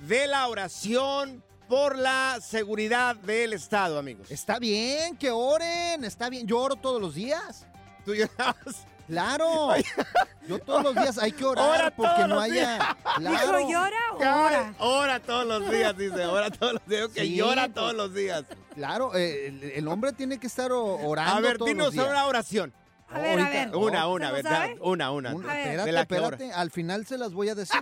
de 0.00 0.26
la 0.26 0.48
Oración 0.48 1.44
por 1.68 1.96
la 1.96 2.38
Seguridad 2.42 3.14
del 3.14 3.52
Estado, 3.52 3.96
amigos. 3.96 4.28
Está 4.28 4.58
bien, 4.58 5.16
que 5.16 5.30
oren, 5.30 6.02
está 6.02 6.28
bien. 6.28 6.48
Yo 6.48 6.58
oro 6.58 6.74
todos 6.74 7.00
los 7.00 7.14
días. 7.14 7.64
¿Tú 8.04 8.12
llorabas? 8.12 8.88
Claro. 9.06 9.74
Yo 10.48 10.58
todos 10.58 10.82
los 10.82 10.94
días 10.96 11.18
hay 11.18 11.30
que 11.30 11.44
orar 11.44 11.70
Ora 11.70 11.90
porque 11.94 12.26
no 12.26 12.40
haya. 12.40 12.96
Claro. 13.18 13.58
¿Dijo 13.58 13.70
llora 13.70 13.98
o 14.10 14.16
Ora, 14.16 14.74
ora? 14.78 15.20
todos 15.20 15.46
los 15.46 15.70
días, 15.70 15.96
dice, 15.96 16.26
ora 16.26 16.50
todos 16.50 16.72
los 16.72 16.86
días, 16.88 17.08
que 17.14 17.20
Sí, 17.20 17.36
llora 17.36 17.62
pues, 17.66 17.74
todos 17.74 17.94
los 17.94 18.12
días. 18.12 18.42
Claro, 18.76 19.16
eh, 19.16 19.48
el, 19.48 19.62
el 19.64 19.88
hombre 19.88 20.12
tiene 20.12 20.38
que 20.38 20.46
estar 20.46 20.70
orando 20.70 21.34
A 21.34 21.40
ver, 21.40 21.58
todos 21.58 21.70
los 21.72 21.76
dinos 21.76 21.92
días. 21.92 22.06
una 22.08 22.26
oración. 22.26 22.72
A 23.08 23.18
ver, 23.18 23.26
a 23.40 23.42
Ahorita- 23.44 23.50
ver. 23.70 23.76
Una, 23.76 24.06
una, 24.08 24.26
¿Se 24.26 24.30
lo 24.30 24.36
¿verdad? 24.36 24.68
Una, 24.80 25.10
una. 25.12 25.34
Un- 25.34 25.44
A 25.48 25.54
ver. 25.54 25.78
espérate, 25.78 26.14
espérate, 26.14 26.52
al 26.52 26.70
final 26.70 27.06
se 27.06 27.16
las 27.18 27.32
voy 27.32 27.48
a 27.48 27.54
decir. 27.54 27.80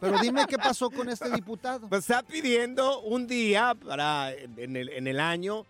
Pero 0.00 0.18
dime 0.18 0.44
qué 0.48 0.58
pasó 0.58 0.90
con 0.90 1.08
este 1.08 1.30
diputado. 1.30 1.88
Pues 1.88 2.00
está 2.02 2.22
pidiendo 2.22 3.00
un 3.02 3.26
día 3.26 3.74
para 3.86 4.32
en 4.34 4.76
el, 4.76 4.88
en 4.90 5.06
el 5.06 5.20
año 5.20 5.64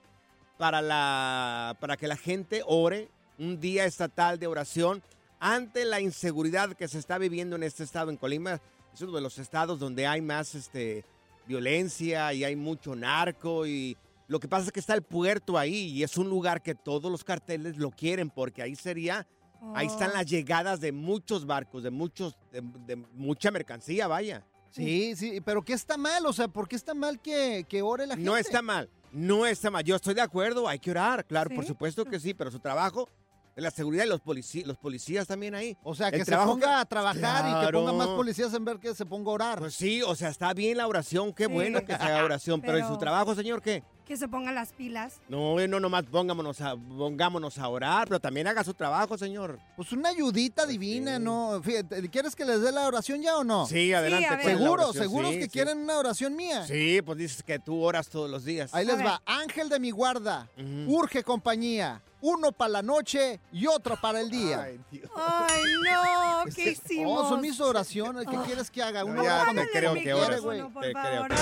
para 0.57 0.81
la 0.83 1.77
para 1.81 1.97
que 1.97 2.09
la 2.09 2.17
gente 2.17 2.63
ore, 2.67 3.09
un 3.39 3.61
día 3.61 3.85
estatal 3.85 4.39
de 4.39 4.47
oración 4.47 5.03
ante 5.39 5.85
la 5.85 6.01
inseguridad 6.01 6.73
que 6.75 6.89
se 6.89 6.99
está 6.99 7.19
viviendo 7.19 7.57
en 7.57 7.63
este 7.63 7.85
estado 7.85 8.11
en 8.11 8.17
Colima. 8.17 8.59
Es 8.95 9.03
uno 9.03 9.13
de 9.13 9.21
los 9.21 9.37
estados 9.39 9.79
donde 9.79 10.07
hay 10.07 10.23
más 10.23 10.55
este 10.55 11.05
violencia 11.47 12.33
y 12.33 12.43
hay 12.45 12.57
mucho 12.57 12.97
narco 12.97 13.67
y 13.67 13.97
lo 14.29 14.41
que 14.41 14.49
pasa 14.49 14.67
es 14.67 14.73
que 14.73 14.81
está 14.81 14.95
el 14.95 15.03
puerto 15.03 15.57
ahí 15.59 15.75
y 15.93 16.03
es 16.03 16.17
un 16.17 16.29
lugar 16.29 16.63
que 16.63 16.75
todos 16.75 17.11
los 17.11 17.23
carteles 17.25 17.77
lo 17.77 17.91
quieren 17.91 18.31
porque 18.31 18.63
ahí 18.63 18.75
sería 18.77 19.27
Ahí 19.75 19.87
están 19.87 20.13
las 20.13 20.27
llegadas 20.27 20.81
de 20.81 20.93
muchos 20.93 21.47
barcos, 21.47 21.83
de 21.83 21.91
muchos, 21.91 22.37
de, 22.53 22.61
de 22.87 22.95
mucha 23.15 23.51
mercancía, 23.51 24.07
vaya. 24.07 24.45
Sí, 24.71 25.17
sí, 25.17 25.41
pero 25.41 25.63
¿qué 25.63 25.73
está 25.73 25.97
mal? 25.97 26.25
O 26.27 26.33
sea, 26.33 26.47
¿por 26.47 26.69
qué 26.69 26.77
está 26.77 26.93
mal 26.95 27.19
que, 27.21 27.65
que 27.67 27.81
ore 27.81 28.07
la 28.07 28.15
gente? 28.15 28.31
No 28.31 28.37
está 28.37 28.61
mal, 28.61 28.91
no 29.13 29.47
está 29.47 29.71
mal. 29.71 29.83
Yo 29.83 29.97
estoy 29.97 30.13
de 30.15 30.21
acuerdo, 30.21 30.69
hay 30.69 30.79
que 30.79 30.91
orar, 30.91 31.25
claro, 31.25 31.51
por 31.55 31.65
supuesto 31.65 32.05
que 32.05 32.21
sí, 32.21 32.35
pero 32.35 32.51
su 32.51 32.61
trabajo, 32.61 33.09
la 33.57 33.71
seguridad 33.71 34.05
y 34.05 34.09
los, 34.09 34.23
polici- 34.23 34.65
los 34.65 34.77
policías 34.77 35.27
también 35.27 35.55
ahí. 35.55 35.75
O 35.83 35.95
sea, 35.95 36.11
que 36.11 36.19
El 36.19 36.27
se 36.27 36.37
ponga 36.37 36.79
a 36.81 36.85
trabajar 36.85 37.45
y 37.63 37.67
que 37.67 37.73
ponga 37.73 37.93
más 37.95 38.09
policías 38.09 38.53
en 38.53 38.65
ver 38.65 38.79
que 38.79 38.95
se 38.95 39.07
ponga 39.07 39.31
a 39.31 39.35
orar. 39.35 39.59
Pues 39.61 39.75
sí, 39.75 40.03
o 40.03 40.15
sea, 40.15 40.29
está 40.29 40.53
bien 40.53 40.77
la 40.77 40.87
oración, 40.87 41.33
qué 41.33 41.47
Sí. 41.47 41.53
bueno 41.53 41.81
que 41.81 41.97
se 41.97 42.03
haga 42.03 42.23
oración, 42.23 42.61
pero, 42.65 42.77
en 42.77 42.87
su 42.87 42.99
trabajo, 42.99 43.35
señor, 43.35 43.63
¿qué? 43.63 43.83
Que 44.07 44.17
se 44.17 44.29
pongan 44.29 44.55
las 44.55 44.73
pilas. 44.73 45.21
No, 45.29 45.57
no 45.67 45.81
nomás 45.81 46.05
pongámonos 46.05 46.61
a, 46.61 46.77
pongámonos 46.77 47.59
a 47.59 47.69
orar, 47.69 48.07
pero 48.07 48.21
también 48.21 48.47
haga 48.47 48.63
su 48.63 48.73
trabajo, 48.73 49.19
señor. 49.19 49.59
Pues 49.75 49.91
una 49.91 50.11
ayudita 50.11 50.65
divina, 50.65 51.19
¿no? 51.19 51.61
Fíjate, 51.61 52.09
¿quieres 52.09 52.37
que 52.37 52.45
les 52.45 52.61
dé 52.63 52.71
la 52.71 52.87
oración 52.87 53.21
ya 53.21 53.37
o 53.37 53.43
no? 53.43 53.67
Sí, 53.67 53.93
adelante. 53.93 54.29
con 54.29 54.37
la 54.39 54.45
¿Seguro? 54.45 54.93
¿Seguros 54.93 55.31
sí, 55.33 55.39
que 55.39 55.45
sí. 55.47 55.51
quieren 55.51 55.79
una 55.79 55.99
oración 55.99 56.37
mía? 56.37 56.65
Sí, 56.69 57.03
pues 57.03 57.19
dices 57.19 57.43
que 57.43 57.59
tú 57.59 57.83
oras 57.83 58.09
todos 58.09 58.31
los 58.31 58.45
días. 58.45 58.73
Ahí 58.75 58.85
A 58.85 58.87
les 58.91 58.99
ver. 58.99 59.07
va. 59.07 59.23
Ángel 59.27 59.69
de 59.69 59.81
mi 59.81 59.91
guarda. 59.91 60.49
Urge 60.87 61.25
compañía. 61.25 62.01
Uno 62.29 62.51
para 62.51 62.69
la 62.71 62.83
noche 62.83 63.39
y 63.53 63.69
otro 63.69 63.97
para 64.01 64.21
el 64.21 64.29
día. 64.31 64.63
Ay, 64.65 64.81
Dios. 64.91 65.09
Ay, 65.15 65.63
no, 65.85 66.45
¿qué 66.57 66.71
Este- 66.71 66.95
hicimos? 66.95 67.23
Oh, 67.25 67.29
son 67.29 67.41
mis 67.41 67.61
oraciones. 67.61 68.27
¿Qué 68.29 68.35
Ah. 68.37 68.43
quieres 68.45 68.69
que 68.69 68.83
haga? 68.83 69.05
Uno 69.05 69.23
Ya 69.23 69.45
va 69.45 69.53
te 69.55 69.69
creo 69.71 69.95
que 69.95 70.03
quiere, 70.03 70.15
oras. 70.15 70.41
güey. 70.41 70.61
Te 70.61 70.93
creo 70.93 71.29
no. 71.29 71.35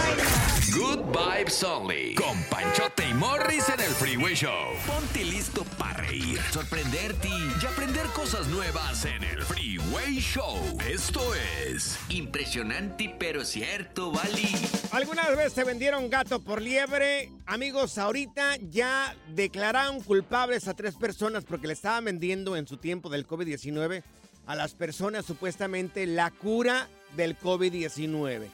Good 0.76 0.98
Vibes 1.16 1.62
Only. 1.62 2.14
Con 2.16 2.42
Panchote 2.50 3.08
y 3.08 3.14
Morris 3.14 3.66
en 3.70 3.80
el 3.80 3.90
Freeway 3.92 4.34
Show. 4.34 4.74
Ponte 4.86 5.24
listo 5.24 5.64
para 5.78 5.94
reír, 6.02 6.38
sorprenderte 6.52 7.28
y 7.28 7.64
aprender 7.66 8.06
cosas 8.08 8.46
nuevas 8.48 9.06
en 9.06 9.24
el 9.24 9.42
Freeway 9.42 10.16
Show. 10.20 10.58
Esto 10.86 11.34
es 11.34 11.96
Impresionante 12.10 13.14
pero 13.18 13.42
cierto, 13.44 14.10
Bali. 14.12 14.54
¿Alguna 14.92 15.30
vez 15.30 15.54
te 15.54 15.64
vendieron 15.64 16.10
gato 16.10 16.40
por 16.40 16.60
liebre? 16.60 17.30
Amigos, 17.46 17.98
ahorita 17.98 18.56
ya 18.70 19.14
declararon 19.34 20.00
culpables 20.00 20.66
a 20.66 20.74
tres 20.74 20.94
personas 20.94 21.44
porque 21.44 21.66
le 21.66 21.74
estaban 21.74 22.06
vendiendo 22.06 22.56
en 22.56 22.66
su 22.66 22.78
tiempo 22.78 23.10
del 23.10 23.26
COVID-19 23.26 24.02
a 24.46 24.54
las 24.56 24.74
personas 24.74 25.26
supuestamente 25.26 26.06
la 26.06 26.30
cura 26.30 26.88
del 27.16 27.38
COVID-19. 27.38 28.48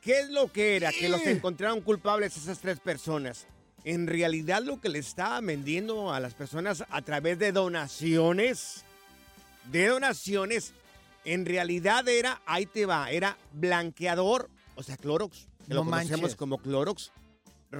¿Qué 0.00 0.20
es 0.20 0.30
lo 0.30 0.50
que 0.50 0.76
era? 0.76 0.90
Que 0.90 1.08
los 1.08 1.26
encontraron 1.26 1.80
culpables 1.82 2.36
esas 2.36 2.60
tres 2.60 2.80
personas. 2.80 3.46
En 3.84 4.06
realidad 4.06 4.62
lo 4.62 4.80
que 4.80 4.88
le 4.88 4.98
estaban 4.98 5.44
vendiendo 5.46 6.12
a 6.12 6.18
las 6.18 6.32
personas 6.32 6.84
a 6.88 7.02
través 7.02 7.38
de 7.38 7.52
donaciones, 7.52 8.84
de 9.70 9.88
donaciones, 9.88 10.72
en 11.26 11.44
realidad 11.44 12.08
era, 12.08 12.40
ahí 12.46 12.64
te 12.64 12.86
va, 12.86 13.10
era 13.10 13.36
blanqueador, 13.52 14.48
o 14.76 14.82
sea, 14.82 14.96
Clorox, 14.96 15.46
que 15.66 15.74
lo 15.74 15.84
No 15.84 15.90
conocemos 15.90 16.20
manches. 16.20 16.36
como 16.36 16.58
Clorox, 16.58 17.12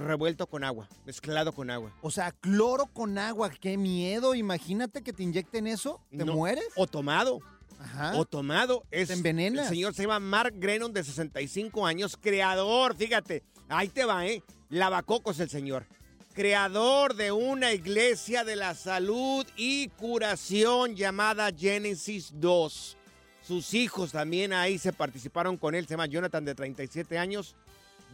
revuelto 0.03 0.47
con 0.47 0.63
agua, 0.63 0.87
mezclado 1.05 1.53
con 1.53 1.69
agua. 1.69 1.93
O 2.01 2.11
sea, 2.11 2.31
cloro 2.31 2.87
con 2.87 3.17
agua. 3.17 3.49
Qué 3.49 3.77
miedo. 3.77 4.35
Imagínate 4.35 5.01
que 5.01 5.13
te 5.13 5.23
inyecten 5.23 5.67
eso. 5.67 6.01
¿Te 6.09 6.17
No, 6.17 6.33
mueres? 6.33 6.65
O 6.75 6.87
tomado. 6.87 7.39
Ajá. 7.79 8.17
O 8.17 8.25
tomado. 8.25 8.83
Es, 8.91 9.09
Te 9.09 9.13
envenenas. 9.13 9.65
El 9.65 9.69
señor 9.69 9.93
se 9.93 10.03
llama 10.03 10.19
Mark 10.19 10.53
Grenon, 10.57 10.93
de 10.93 11.03
65 11.03 11.85
años, 11.85 12.17
creador, 12.19 12.95
fíjate, 12.95 13.43
ahí 13.69 13.89
te 13.89 14.05
va, 14.05 14.25
¿eh? 14.25 14.43
Lavacocos 14.69 15.39
el 15.39 15.49
señor. 15.49 15.85
Creador 16.33 17.15
de 17.15 17.31
una 17.31 17.71
iglesia 17.73 18.43
de 18.43 18.55
la 18.57 18.75
salud 18.75 19.45
y 19.55 19.87
curación 19.89 20.95
llamada 20.95 21.49
Genesis 21.57 22.31
2. 22.35 22.97
Sus 23.41 23.73
hijos 23.73 24.11
también 24.11 24.51
ahí 24.51 24.77
se 24.77 24.91
participaron 24.91 25.55
con 25.55 25.75
él. 25.75 25.85
Se 25.85 25.91
llama 25.93 26.07
Jonathan 26.07 26.43
de 26.43 26.55
37 26.55 27.17
años, 27.17 27.55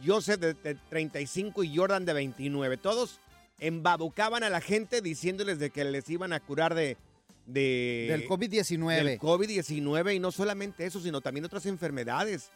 Joseph 0.04 0.40
de, 0.40 0.54
de 0.54 0.74
35 0.88 1.64
y 1.64 1.76
Jordan 1.76 2.04
de 2.04 2.12
29. 2.12 2.76
Todos 2.76 3.20
embabucaban 3.58 4.42
a 4.42 4.50
la 4.50 4.60
gente 4.60 5.00
diciéndoles 5.00 5.58
de 5.58 5.70
que 5.70 5.84
les 5.84 6.08
iban 6.10 6.32
a 6.32 6.40
curar 6.40 6.74
de... 6.74 6.96
de 7.46 8.06
Del 8.10 8.28
COVID-19. 8.28 9.04
del 9.04 9.18
COVID-19 9.20 10.16
y 10.16 10.18
no 10.18 10.32
solamente 10.32 10.84
eso, 10.86 11.00
sino 11.00 11.20
también 11.20 11.44
otras 11.44 11.66
enfermedades. 11.66 12.50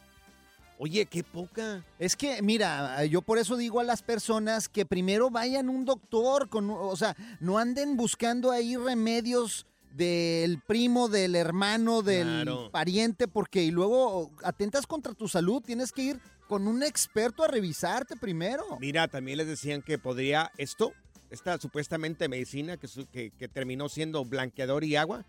Oye, 0.79 1.05
qué 1.07 1.23
poca. 1.23 1.83
Es 1.97 2.15
que, 2.15 2.41
mira, 2.43 3.03
yo 3.05 3.21
por 3.23 3.39
eso 3.39 3.57
digo 3.57 3.79
a 3.79 3.83
las 3.83 4.03
personas 4.03 4.69
que 4.69 4.85
primero 4.85 5.31
vayan 5.31 5.69
a 5.69 5.71
un 5.71 5.85
doctor, 5.85 6.49
con, 6.49 6.69
o 6.69 6.95
sea, 6.95 7.15
no 7.39 7.57
anden 7.57 7.97
buscando 7.97 8.51
ahí 8.51 8.75
remedios 8.75 9.65
del 9.95 10.61
primo, 10.61 11.07
del 11.09 11.35
hermano, 11.35 12.03
del 12.03 12.27
Claro. 12.43 12.69
pariente, 12.69 13.27
porque 13.27 13.63
y 13.63 13.71
luego 13.71 14.29
atentas 14.43 14.85
contra 14.85 15.13
tu 15.13 15.27
salud, 15.27 15.63
tienes 15.65 15.91
que 15.91 16.03
ir 16.03 16.19
con 16.47 16.67
un 16.67 16.83
experto 16.83 17.43
a 17.43 17.47
revisarte 17.47 18.15
primero. 18.15 18.63
Mira, 18.79 19.07
también 19.07 19.37
les 19.37 19.47
decían 19.47 19.81
que 19.81 19.97
podría 19.97 20.51
esto, 20.57 20.93
esta 21.29 21.57
supuestamente 21.59 22.27
medicina 22.29 22.77
que, 22.77 22.87
su- 22.87 23.05
que- 23.07 23.31
que 23.31 23.47
terminó 23.47 23.89
siendo 23.89 24.23
blanqueador 24.25 24.83
y 24.83 24.95
agua, 24.95 25.25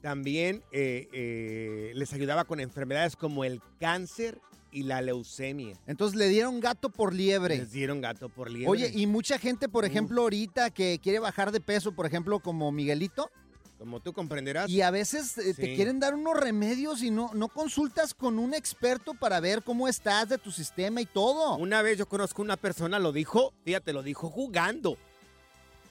también 0.00 0.62
eh, 0.72 1.08
eh, 1.12 1.92
les 1.94 2.12
ayudaba 2.12 2.44
con 2.44 2.60
enfermedades 2.60 3.16
como 3.16 3.44
el 3.44 3.60
cáncer 3.80 4.38
y 4.70 4.82
la 4.82 5.00
leucemia. 5.00 5.78
Entonces 5.86 6.18
le 6.18 6.28
dieron 6.28 6.60
gato 6.60 6.90
por 6.90 7.14
liebre. 7.14 7.56
Les 7.58 7.70
dieron 7.72 8.00
gato 8.00 8.28
por 8.28 8.50
liebre. 8.50 8.68
Oye, 8.68 8.90
y 8.92 9.06
mucha 9.06 9.38
gente, 9.38 9.68
por 9.68 9.84
ejemplo, 9.84 10.22
ahorita 10.22 10.70
que 10.70 10.98
quiere 11.02 11.20
bajar 11.20 11.52
de 11.52 11.60
peso, 11.60 11.92
por 11.94 12.06
ejemplo, 12.06 12.40
como 12.40 12.72
Miguelito, 12.72 13.30
como 13.78 14.00
tú 14.00 14.12
comprenderás. 14.12 14.70
y 14.70 14.80
a 14.82 14.90
veces 14.90 15.36
eh, 15.38 15.54
te 15.54 15.74
quieren 15.74 16.00
dar 16.00 16.14
unos 16.14 16.38
remedios 16.38 17.02
y 17.02 17.10
no, 17.10 17.30
no 17.34 17.48
consultas 17.48 18.14
con 18.14 18.38
un 18.38 18.54
experto 18.54 19.14
para 19.14 19.40
ver 19.40 19.62
cómo 19.62 19.88
estás 19.88 20.28
de 20.28 20.38
tu 20.38 20.50
sistema 20.50 21.00
y 21.00 21.06
todo. 21.06 21.56
Una 21.56 21.82
vez 21.82 21.98
yo 21.98 22.06
conozco 22.06 22.42
una 22.42 22.56
persona, 22.56 22.98
lo 22.98 23.12
dijo, 23.12 23.52
fíjate, 23.64 23.92
lo 23.92 24.02
dijo 24.02 24.30
jugando, 24.30 24.96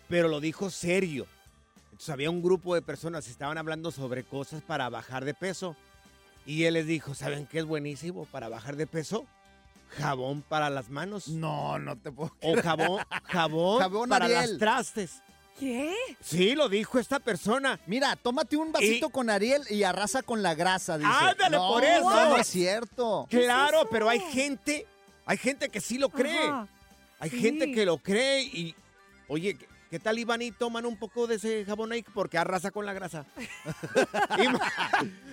pero 0.08 0.28
lo 0.28 0.40
dijo 0.40 0.70
serio. 0.70 1.28
Entonces 1.86 2.10
había 2.10 2.30
un 2.30 2.42
grupo 2.42 2.74
de 2.74 2.82
personas 2.82 3.26
que 3.26 3.32
estaban 3.32 3.58
hablando 3.58 3.92
sobre 3.92 4.24
cosas 4.24 4.62
para 4.64 4.90
bajar 4.90 5.26
de 5.26 5.34
peso. 5.34 5.76
Y 6.46 6.64
él 6.64 6.74
les 6.74 6.88
dijo, 6.88 7.14
¿saben 7.16 7.46
qué 7.46 7.60
es 7.60 7.66
buenísimo 7.66 8.26
para 8.26 8.50
bajar 8.50 8.76
de 8.76 8.88
peso? 8.88 9.26
Jabón 9.90 10.42
para 10.42 10.70
las 10.70 10.90
manos. 10.90 11.28
No, 11.28 11.78
no 11.78 11.96
te 11.98 12.12
puedo. 12.12 12.36
O 12.42 12.56
jabón, 12.62 13.04
jabón, 13.26 13.80
Jabón 13.82 14.10
para 14.10 14.26
Ariel. 14.26 14.50
las 14.52 14.58
trastes. 14.60 15.22
¿Qué? 15.60 15.94
Sí, 16.22 16.56
lo 16.56 16.68
dijo 16.68 17.00
esta 17.00 17.20
persona. 17.20 17.80
Mira, 17.86 18.16
tómate 18.16 18.58
un 18.58 18.72
vasito 18.72 19.08
Y- 19.08 19.12
con 19.12 19.30
Ariel 19.30 19.62
y 19.70 19.84
arrasa 19.84 20.24
con 20.24 20.42
la 20.44 20.56
grasa, 20.56 20.98
dice. 20.98 21.10
Ándale, 21.14 21.58
No, 21.58 21.68
por 21.70 21.84
eso. 21.84 22.10
No, 22.10 22.30
no 22.30 22.38
es 22.38 22.48
cierto. 22.48 23.28
Claro, 23.30 23.88
pero 23.92 24.10
hay 24.10 24.20
gente, 24.20 24.86
hay 25.26 25.38
gente 25.38 25.70
que 25.70 25.80
sí 25.80 25.98
lo 25.98 26.10
cree. 26.10 26.48
Ajá. 26.48 26.68
Hay 27.20 27.30
Sí. 27.30 27.40
gente 27.40 27.72
que 27.72 27.86
lo 27.86 27.98
cree 28.00 28.42
y, 28.44 28.76
oye, 29.30 29.56
¿qué- 29.56 29.68
¿qué 29.92 30.00
tal 30.00 30.20
Iván 30.20 30.42
y 30.42 30.52
toman 30.52 30.86
un 30.86 30.98
poco 30.98 31.28
de 31.28 31.36
ese 31.36 31.64
jabón 31.66 31.92
ahí? 31.94 32.04
Porque 32.14 32.38
arrasa 32.38 32.72
con 32.72 32.86
la 32.86 32.94
grasa. 32.94 33.26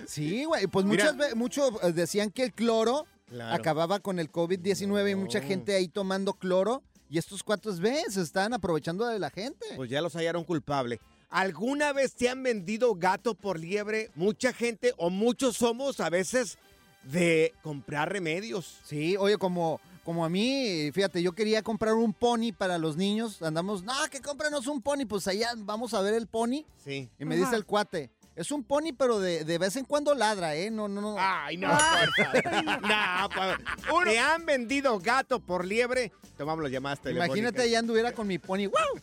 Sí, 0.07 0.45
güey. 0.45 0.67
Pues 0.67 0.85
muchas 0.85 1.15
veces, 1.17 1.35
muchos 1.35 1.71
eh, 1.83 1.91
decían 1.93 2.31
que 2.31 2.43
el 2.43 2.53
cloro 2.53 3.05
Claro. 3.29 3.55
acababa 3.55 3.99
con 3.99 4.19
el 4.19 4.31
COVID-19 4.31 5.11
y 5.11 5.15
mucha 5.15 5.41
gente 5.41 5.75
ahí 5.75 5.87
tomando 5.87 6.33
cloro. 6.33 6.83
Y 7.11 7.17
estos 7.17 7.43
cuatro 7.43 7.75
ves, 7.75 8.15
están 8.15 8.53
aprovechando 8.53 9.05
de 9.05 9.19
la 9.19 9.29
gente. 9.29 9.65
Pues 9.75 9.89
ya 9.89 10.01
los 10.01 10.15
hallaron 10.15 10.45
culpable. 10.45 11.01
¿Alguna 11.29 11.91
vez 11.91 12.13
te 12.13 12.29
han 12.29 12.41
vendido 12.41 12.95
gato 12.95 13.35
por 13.35 13.59
liebre? 13.59 14.09
Mucha 14.15 14.53
gente 14.53 14.93
o 14.95 15.09
muchos 15.09 15.57
somos 15.57 15.99
a 15.99 16.09
veces 16.09 16.57
de 17.03 17.53
comprar 17.63 18.13
remedios. 18.13 18.79
Sí, 18.85 19.17
oye, 19.17 19.37
como, 19.37 19.81
como 20.05 20.23
a 20.23 20.29
mí, 20.29 20.89
fíjate, 20.93 21.21
yo 21.21 21.33
quería 21.33 21.61
comprar 21.61 21.95
un 21.95 22.13
pony 22.13 22.53
para 22.57 22.77
los 22.77 22.95
niños. 22.95 23.41
Andamos, 23.41 23.83
no, 23.83 23.93
que 24.09 24.21
cómpranos 24.21 24.67
un 24.67 24.81
pony. 24.81 25.05
Pues 25.05 25.27
allá 25.27 25.49
vamos 25.57 25.93
a 25.93 25.99
ver 25.99 26.13
el 26.13 26.27
pony. 26.27 26.63
Sí. 26.81 27.09
Y 27.19 27.25
me 27.25 27.35
Ajá. 27.35 27.43
dice 27.43 27.55
el 27.57 27.65
cuate, 27.65 28.09
es 28.35 28.51
un 28.51 28.63
pony, 28.63 28.93
pero 28.97 29.19
de, 29.19 29.43
de 29.43 29.57
vez 29.57 29.75
en 29.75 29.85
cuando 29.85 30.15
ladra, 30.15 30.55
¿eh? 30.55 30.71
No, 30.71 30.87
no, 30.87 31.01
no. 31.01 31.15
Ay, 31.19 31.57
no, 31.57 31.69
por 31.69 31.79
favor. 31.79 32.81
No, 32.81 33.29
por 33.29 33.61
favor. 33.85 34.03
¿Te 34.05 34.19
han 34.19 34.45
vendido 34.45 34.99
gato 34.99 35.39
por 35.39 35.65
liebre? 35.65 36.11
Tomamos 36.37 36.63
las 36.63 36.71
llamadas 36.71 37.01
telefónicas. 37.01 37.37
Imagínate, 37.37 37.69
ya 37.69 37.79
anduviera 37.79 38.13
con 38.13 38.27
mi 38.27 38.39
pony. 38.39 38.67
¡Wow! 38.67 39.01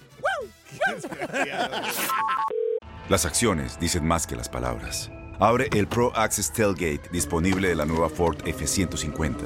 Las 3.09 3.25
acciones 3.25 3.79
dicen 3.81 4.07
más 4.07 4.27
que 4.27 4.37
las 4.37 4.49
palabras. 4.51 5.11
Abre 5.41 5.69
el 5.73 5.87
Pro 5.87 6.15
Access 6.15 6.53
Tailgate 6.53 7.09
disponible 7.11 7.69
de 7.69 7.75
la 7.75 7.87
nueva 7.87 8.11
Ford 8.11 8.37
F-150. 8.45 9.37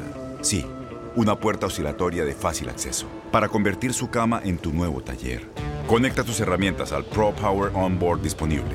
Sí, 0.42 0.66
una 1.14 1.38
puerta 1.38 1.66
oscilatoria 1.66 2.24
de 2.24 2.34
fácil 2.34 2.70
acceso 2.70 3.06
para 3.30 3.48
convertir 3.48 3.94
su 3.94 4.10
cama 4.10 4.40
en 4.42 4.58
tu 4.58 4.72
nuevo 4.72 5.00
taller. 5.02 5.46
Conecta 5.86 6.24
tus 6.24 6.40
herramientas 6.40 6.92
al 6.92 7.04
Pro 7.04 7.32
Power 7.34 7.70
Onboard 7.74 8.22
disponible. 8.22 8.74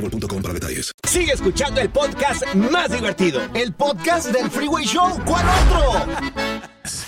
boostmobile.com 0.00 0.42
para 0.42 0.54
detalles. 0.54 0.92
Sigue 1.06 1.32
escuchando 1.32 1.80
el 1.80 1.90
podcast 1.90 2.44
más 2.54 2.90
divertido. 2.90 3.40
El 3.54 3.72
podcast 3.72 4.28
del 4.32 4.50
Freeway 4.50 4.84
Show. 4.84 5.10
¿Cuál 5.24 5.46
otro? 5.46 6.06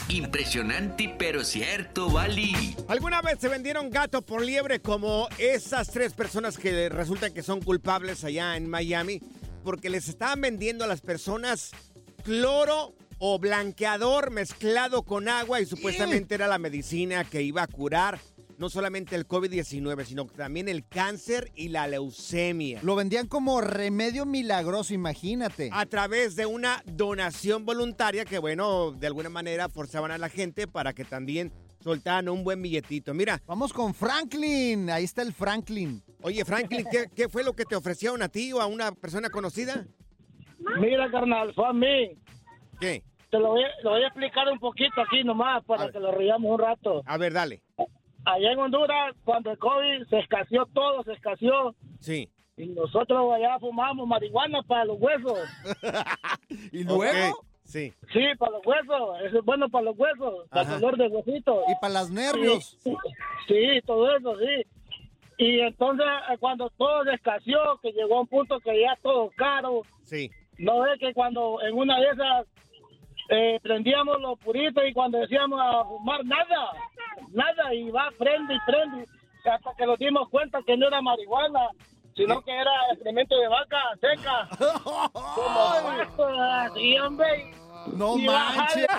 Impresionante, 0.08 1.14
pero 1.18 1.44
cierto, 1.44 2.10
Bali. 2.10 2.76
¿Alguna 2.88 3.22
vez 3.22 3.38
se 3.40 3.48
vendieron 3.48 3.90
gato 3.90 4.22
por 4.22 4.42
liebre 4.42 4.80
como 4.80 5.28
esas 5.38 5.90
tres 5.90 6.12
personas 6.12 6.58
que 6.58 6.88
resultan 6.88 7.32
que 7.32 7.42
son 7.42 7.60
culpables 7.60 8.24
allá 8.24 8.56
en 8.56 8.68
Miami? 8.68 9.20
Porque 9.64 9.90
les 9.90 10.08
estaban 10.08 10.40
vendiendo 10.40 10.84
a 10.84 10.88
las 10.88 11.00
personas 11.00 11.70
cloro 12.24 12.94
o 13.18 13.38
blanqueador 13.38 14.30
mezclado 14.30 15.02
con 15.02 15.28
agua 15.28 15.60
y 15.60 15.66
supuestamente 15.66 16.34
era 16.34 16.48
la 16.48 16.58
medicina 16.58 17.24
que 17.24 17.42
iba 17.42 17.62
a 17.62 17.66
curar 17.66 18.18
no 18.60 18.68
solamente 18.68 19.16
el 19.16 19.26
COVID-19, 19.26 20.04
sino 20.04 20.26
también 20.26 20.68
el 20.68 20.86
cáncer 20.86 21.50
y 21.54 21.70
la 21.70 21.88
leucemia. 21.88 22.80
Lo 22.82 22.94
vendían 22.94 23.26
como 23.26 23.62
remedio 23.62 24.26
milagroso, 24.26 24.92
imagínate. 24.92 25.70
A 25.72 25.86
través 25.86 26.36
de 26.36 26.44
una 26.44 26.82
donación 26.84 27.64
voluntaria 27.64 28.26
que, 28.26 28.38
bueno, 28.38 28.92
de 28.92 29.06
alguna 29.06 29.30
manera 29.30 29.70
forzaban 29.70 30.10
a 30.10 30.18
la 30.18 30.28
gente 30.28 30.68
para 30.68 30.92
que 30.92 31.06
también 31.06 31.50
soltaran 31.82 32.28
un 32.28 32.44
buen 32.44 32.60
billetito. 32.60 33.14
Mira. 33.14 33.40
Vamos 33.46 33.72
con 33.72 33.94
Franklin. 33.94 34.90
Ahí 34.90 35.04
está 35.04 35.22
el 35.22 35.32
Franklin. 35.32 36.02
Oye, 36.20 36.44
Franklin, 36.44 36.84
¿qué, 36.92 37.06
qué 37.16 37.30
fue 37.30 37.42
lo 37.42 37.54
que 37.54 37.64
te 37.64 37.76
ofrecieron 37.76 38.20
a 38.20 38.28
ti 38.28 38.52
o 38.52 38.60
a 38.60 38.66
una 38.66 38.92
persona 38.92 39.30
conocida? 39.30 39.86
Mira, 40.78 41.10
carnal, 41.10 41.54
fue 41.54 41.66
a 41.66 41.72
mí. 41.72 42.10
¿Qué? 42.78 43.02
Te 43.30 43.38
lo 43.38 43.52
voy, 43.52 43.62
lo 43.84 43.90
voy 43.92 44.02
a 44.02 44.08
explicar 44.08 44.48
un 44.52 44.58
poquito 44.58 45.00
aquí 45.00 45.24
nomás 45.24 45.64
para 45.64 45.90
que 45.90 45.98
lo 45.98 46.12
riamos 46.12 46.52
un 46.52 46.58
rato. 46.58 47.02
A 47.06 47.16
ver, 47.16 47.32
dale. 47.32 47.62
Allá 48.24 48.52
en 48.52 48.58
Honduras, 48.58 49.14
cuando 49.24 49.50
el 49.50 49.58
COVID 49.58 50.06
se 50.08 50.18
escaseó 50.18 50.66
todo, 50.74 51.02
se 51.04 51.12
escaseó. 51.12 51.74
Sí. 52.00 52.28
Y 52.56 52.66
nosotros 52.66 53.32
allá 53.32 53.58
fumamos 53.58 54.06
marihuana 54.06 54.62
para 54.62 54.84
los 54.84 54.98
huesos. 55.00 55.38
¿Y 56.72 56.84
luego? 56.84 57.44
Sí. 57.64 57.92
Sí, 58.12 58.20
para 58.38 58.52
los 58.52 58.66
huesos. 58.66 59.20
Eso 59.24 59.38
es 59.38 59.44
bueno 59.44 59.68
para 59.68 59.84
los 59.84 59.98
huesos, 59.98 60.48
para 60.50 60.74
el 60.74 60.80
dolor 60.80 60.98
de 60.98 61.08
huesitos. 61.08 61.64
Y 61.68 61.74
para 61.80 61.94
los 62.00 62.10
nervios. 62.10 62.76
Sí, 62.82 62.94
sí, 63.48 63.80
todo 63.86 64.14
eso, 64.16 64.36
sí. 64.38 64.66
Y 65.38 65.60
entonces, 65.60 66.04
eh, 66.30 66.36
cuando 66.38 66.68
todo 66.76 67.04
se 67.04 67.14
escaseó, 67.14 67.78
que 67.80 67.92
llegó 67.92 68.18
a 68.18 68.20
un 68.22 68.26
punto 68.26 68.60
que 68.60 68.78
ya 68.82 68.94
todo 69.02 69.30
caro, 69.36 69.82
Sí. 70.02 70.30
no 70.58 70.84
es 70.86 70.98
que 71.00 71.14
cuando 71.14 71.62
en 71.62 71.74
una 71.74 71.98
de 71.98 72.08
esas 72.10 72.46
eh, 73.30 73.58
prendíamos 73.62 74.20
los 74.20 74.38
puritos 74.40 74.82
y 74.86 74.92
cuando 74.92 75.18
decíamos 75.18 75.58
a 75.62 75.84
fumar 75.84 76.24
nada, 76.24 76.72
nada, 77.32 77.74
y 77.74 77.90
va, 77.90 78.10
prende 78.18 78.54
y 78.54 78.58
prende, 78.66 79.06
hasta 79.44 79.74
que 79.76 79.86
nos 79.86 79.98
dimos 79.98 80.28
cuenta 80.28 80.62
que 80.62 80.76
no 80.76 80.88
era 80.88 81.00
marihuana, 81.00 81.68
sino 82.14 82.40
que 82.42 82.52
era 82.52 82.72
excremento 82.92 83.38
de 83.38 83.48
vaca 83.48 83.78
seca. 84.00 84.48
Como 85.12 86.32
así, 86.52 86.98
hombre. 86.98 87.52
No 87.96 88.18
Y 88.18 88.26
manches. 88.26 88.86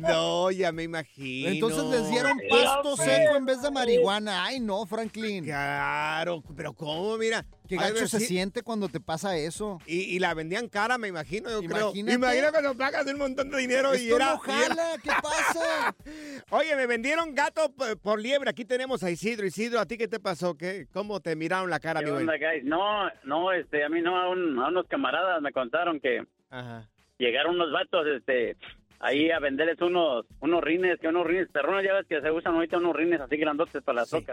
No, 0.00 0.50
ya 0.50 0.72
me 0.72 0.82
imagino. 0.82 1.48
Entonces 1.50 1.84
les 1.84 2.10
dieron 2.10 2.38
pasto 2.48 2.96
seco 2.96 3.36
en 3.36 3.46
vez 3.46 3.62
de 3.62 3.70
marihuana. 3.70 4.44
Ay, 4.44 4.60
no, 4.60 4.84
Franklin. 4.86 5.44
Claro, 5.44 6.42
pero 6.56 6.72
¿cómo? 6.72 7.16
Mira. 7.16 7.44
Qué 7.66 7.78
ver 7.78 7.94
gacho 7.94 8.06
se 8.08 8.20
si- 8.20 8.26
siente 8.26 8.62
cuando 8.62 8.88
te 8.90 9.00
pasa 9.00 9.36
eso. 9.38 9.78
Y, 9.86 10.00
y 10.14 10.18
la 10.18 10.34
vendían 10.34 10.68
cara, 10.68 10.98
me 10.98 11.08
imagino, 11.08 11.48
yo 11.48 11.62
creo. 11.62 11.86
Imagínate. 11.94 12.12
Imagina 12.14 12.50
cuando 12.50 12.76
pagas 12.76 13.06
un 13.06 13.16
montón 13.18 13.50
de 13.50 13.58
dinero 13.58 13.94
y 13.94 14.02
Esto 14.02 14.16
era... 14.16 14.32
no 14.32 14.38
jala, 14.38 14.84
¿qué 15.02 15.10
pasa? 15.22 15.96
Oye, 16.50 16.76
me 16.76 16.86
vendieron 16.86 17.34
gato 17.34 17.72
por 18.02 18.20
liebre. 18.20 18.50
Aquí 18.50 18.66
tenemos 18.66 19.02
a 19.02 19.10
Isidro. 19.10 19.46
Isidro, 19.46 19.80
¿a 19.80 19.86
ti 19.86 19.96
qué 19.96 20.08
te 20.08 20.20
pasó? 20.20 20.56
¿Qué, 20.58 20.86
¿Cómo 20.92 21.20
te 21.20 21.34
miraron 21.36 21.70
la 21.70 21.80
cara, 21.80 22.00
¿Qué 22.00 22.06
mi 22.06 22.12
güey? 22.12 22.22
onda, 22.24 22.34
guys? 22.36 22.64
No, 22.64 23.08
no, 23.24 23.50
este, 23.52 23.82
a 23.82 23.88
mí 23.88 24.02
no, 24.02 24.14
a, 24.20 24.28
un- 24.28 24.58
a 24.58 24.68
unos 24.68 24.86
camaradas 24.86 25.40
me 25.40 25.50
contaron 25.52 26.00
que 26.00 26.22
Ajá. 26.50 26.86
Llegaron 27.24 27.56
unos 27.56 27.72
vatos, 27.72 28.06
este, 28.06 28.56
ahí 29.00 29.30
a 29.30 29.38
venderles 29.38 29.80
unos, 29.80 30.24
unos 30.40 30.62
rines, 30.62 30.98
que 31.00 31.08
unos 31.08 31.26
rines 31.26 31.48
perrones, 31.50 31.84
ya 31.84 31.94
ves 31.94 32.06
que 32.06 32.20
se 32.20 32.30
usan 32.30 32.54
ahorita 32.54 32.78
unos 32.78 32.94
rines 32.96 33.20
así 33.20 33.36
grandotes 33.36 33.82
para 33.82 34.00
las. 34.00 34.08
Sí, 34.10 34.24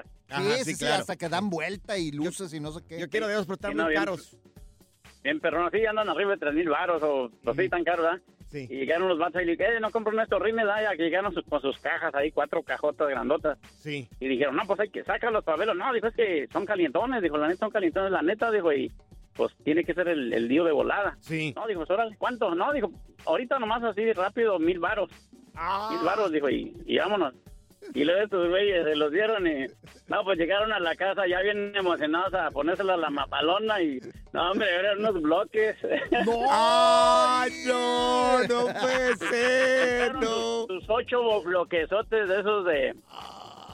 sí, 0.63 0.75
sí, 0.75 0.85
hasta 0.85 1.15
que 1.15 1.27
dan 1.29 1.49
vuelta 1.49 1.97
y 1.97 2.11
luces 2.11 2.53
y 2.53 2.59
no 2.59 2.71
sé 2.71 2.81
qué. 2.87 2.99
Yo 2.99 3.09
quiero 3.09 3.27
de 3.27 3.33
esos, 3.33 3.45
pero 3.45 3.55
están 3.55 3.71
Sí, 3.71 3.77
no, 3.77 3.83
muy 3.83 3.91
bien- 3.91 4.01
caros. 4.03 4.37
Bien 5.23 5.39
perrones, 5.39 5.71
sí, 5.71 5.85
andan 5.85 6.09
arriba 6.09 6.31
de 6.31 6.37
tres 6.37 6.53
mil 6.53 6.67
baros 6.69 7.03
o 7.03 7.29
no 7.43 7.53
sé, 7.53 7.69
tan 7.69 7.83
caros, 7.83 8.05
¿verdad? 8.05 8.21
Sí. 8.49 8.67
Y 8.69 8.75
llegaron 8.79 9.07
los 9.07 9.19
vatos 9.19 9.41
y 9.41 9.45
le 9.45 9.51
dije, 9.51 9.77
eh, 9.77 9.79
no 9.79 9.91
compro 9.91 10.19
estos 10.19 10.41
rines, 10.41 10.65
¿verdad? 10.65 10.81
Ya 10.81 10.97
que 10.97 11.03
llegaron 11.03 11.31
sus- 11.33 11.45
con 11.45 11.61
sus 11.61 11.77
cajas 11.77 12.13
ahí, 12.15 12.31
cuatro 12.31 12.63
cajotas 12.63 13.07
grandotas. 13.07 13.57
Sí. 13.77 14.09
Y 14.19 14.27
dijeron, 14.27 14.55
no, 14.55 14.63
pues 14.65 14.79
hay 14.79 14.89
que 14.89 15.03
sacarlos 15.03 15.43
para 15.43 15.57
verlos. 15.57 15.77
No, 15.77 15.93
dijo, 15.93 16.07
es 16.07 16.15
que 16.15 16.47
son 16.51 16.65
calientones. 16.65 17.21
Dijo, 17.21 17.37
la 17.37 17.47
neta 17.47 17.59
son 17.59 17.69
calientones, 17.71 18.11
la 18.11 18.21
neta, 18.23 18.49
dijo, 18.51 18.73
y 18.73 18.91
pues 19.35 19.53
tiene 19.63 19.83
que 19.83 19.93
ser 19.93 20.07
el, 20.07 20.31
el 20.33 20.47
lío 20.47 20.63
de 20.63 20.71
volada. 20.71 21.17
Sí. 21.21 21.53
No, 21.55 21.65
dijo, 21.67 21.79
pues, 21.79 21.91
órale, 21.91 22.15
¿cuánto? 22.17 22.53
No, 22.55 22.71
dijo, 22.73 22.91
ahorita 23.25 23.59
nomás 23.59 23.83
así 23.83 24.11
rápido, 24.13 24.59
mil 24.59 24.79
varos. 24.79 25.09
Ah. 25.55 25.89
Mil 25.91 26.05
varos, 26.05 26.31
dijo, 26.31 26.49
y, 26.49 26.75
y 26.85 26.97
vámonos. 26.97 27.33
Y 27.95 28.03
luego 28.03 28.21
estos 28.21 28.47
güeyes 28.49 28.85
se 28.85 28.95
los 28.95 29.11
dieron 29.11 29.47
y, 29.47 29.65
no, 30.07 30.23
pues 30.23 30.37
llegaron 30.37 30.71
a 30.71 30.79
la 30.79 30.95
casa 30.95 31.25
ya 31.27 31.41
bien 31.41 31.75
emocionados 31.75 32.31
a 32.35 32.51
ponérsela 32.51 32.93
a 32.93 32.97
la 32.97 33.09
mapalona 33.09 33.81
y, 33.81 33.99
no, 34.33 34.51
hombre, 34.51 34.67
eran 34.69 34.99
unos 34.99 35.19
bloques. 35.21 35.75
¡Ay, 36.51 37.51
no! 37.65 38.39
¡No 38.47 38.65
puede 38.79 39.15
ser! 39.17 40.13
¡No! 40.13 40.21
Sus, 40.67 40.67
sus 40.67 40.89
ocho 40.89 41.41
bloquesotes 41.41 42.27
de 42.29 42.39
esos 42.39 42.65
de, 42.65 42.95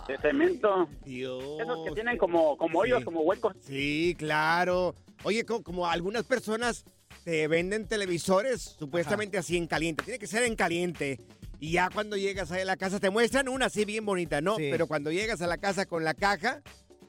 de 0.08 0.18
cemento. 0.20 0.88
Dios. 1.04 1.44
Esos 1.60 1.86
que 1.86 1.92
tienen 1.92 2.18
como, 2.18 2.58
como 2.58 2.80
hoyos, 2.80 3.00
Sí. 3.00 3.06
como 3.06 3.22
huecos. 3.22 3.54
Sí, 3.60 4.16
claro. 4.18 4.96
Oye, 5.24 5.46
co- 5.46 5.64
como, 5.64 5.88
algunas 5.88 6.24
personas 6.24 6.86
te 7.24 7.48
venden 7.48 7.88
televisores 7.88 8.62
supuestamente 8.80 9.38
así 9.38 9.58
en 9.58 9.68
caliente. 9.68 10.04
Tiene 10.04 10.20
que 10.20 10.28
ser 10.28 10.44
en 10.44 10.56
caliente. 10.56 11.20
Y 11.60 11.72
ya 11.72 11.90
cuando 11.90 12.16
llegas 12.18 12.52
a 12.52 12.64
la 12.64 12.78
casa 12.78 13.00
te 13.00 13.10
muestran 13.10 13.50
una 13.50 13.66
así 13.66 13.84
bien 13.86 14.06
bonita, 14.06 14.42
¿no? 14.42 14.56
Sí. 14.58 14.68
Pero 14.72 14.88
cuando 14.88 15.12
llegas 15.12 15.42
a 15.42 15.48
la 15.48 15.58
casa 15.58 15.86
con 15.86 16.04
la 16.04 16.14
caja, 16.14 16.62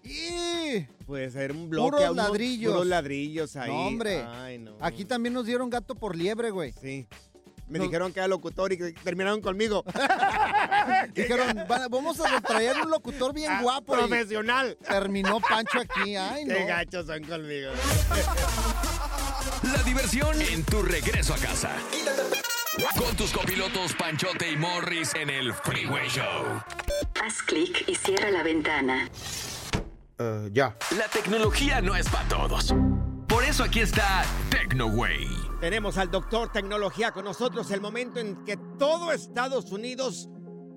¡Y! 0.04 0.80
puede 1.06 1.30
ser 1.30 1.52
un 1.52 1.68
bloque. 1.68 1.90
Puros 1.90 2.04
a 2.04 2.12
unos 2.12 2.24
ladrillos. 2.28 2.72
Puros 2.72 2.86
ladrillos 2.86 3.56
ahí. 3.56 3.70
No, 3.70 3.86
hombre. 3.88 4.22
Ay, 4.26 4.58
no. 4.58 4.76
Aquí 4.80 5.04
también 5.04 5.34
nos 5.34 5.44
dieron 5.44 5.68
gato 5.68 5.94
por 5.94 6.16
liebre, 6.16 6.50
güey. 6.50 6.72
Sí. 6.80 7.06
Me 7.68 7.78
No. 7.78 7.84
dijeron 7.84 8.12
que 8.12 8.20
era 8.20 8.28
locutor 8.28 8.72
y 8.72 8.78
que 8.78 8.92
terminaron 8.92 9.40
conmigo. 9.40 9.84
Dijeron, 11.14 11.56
"Va- 11.70 11.88
vamos 11.88 12.18
a 12.20 12.40
traer 12.40 12.76
un 12.80 12.90
locutor 12.90 13.34
bien 13.34 13.52
Ah, 13.52 13.62
guapo. 13.62 13.94
y 13.94 13.98
profesional. 13.98 14.76
Terminó 14.86 15.40
Pancho 15.40 15.78
aquí. 15.80 16.16
Ay, 16.16 16.44
no. 16.44 16.54
Qué 16.54 16.64
gachos 16.64 17.06
son 17.06 17.22
conmigo. 17.24 17.70
La 19.72 19.82
diversión 19.82 20.40
en 20.40 20.64
tu 20.64 20.82
regreso 20.82 21.34
a 21.34 21.38
casa. 21.38 21.70
Con 22.96 23.14
tus 23.16 23.32
copilotos 23.32 23.92
Panchote 23.94 24.50
y 24.52 24.56
Morris 24.56 25.14
en 25.14 25.30
el 25.30 25.52
Freeway 25.52 26.08
Show. 26.08 26.62
Haz 27.22 27.42
clic 27.42 27.84
y 27.88 27.94
cierra 27.96 28.30
la 28.30 28.42
ventana. 28.42 29.10
ya. 30.52 30.76
La 30.96 31.08
tecnología 31.12 31.80
no 31.80 31.94
es 31.96 32.08
para 32.08 32.28
todos. 32.28 32.72
Eso 33.48 33.64
aquí 33.64 33.80
está 33.80 34.24
TecnoWay. 34.50 35.26
Tenemos 35.60 35.96
al 35.96 36.10
doctor 36.10 36.52
Tecnología 36.52 37.12
con 37.12 37.24
nosotros, 37.24 37.70
el 37.70 37.80
momento 37.80 38.20
en 38.20 38.44
que 38.44 38.56
todo 38.78 39.10
Estados 39.12 39.72
Unidos 39.72 40.28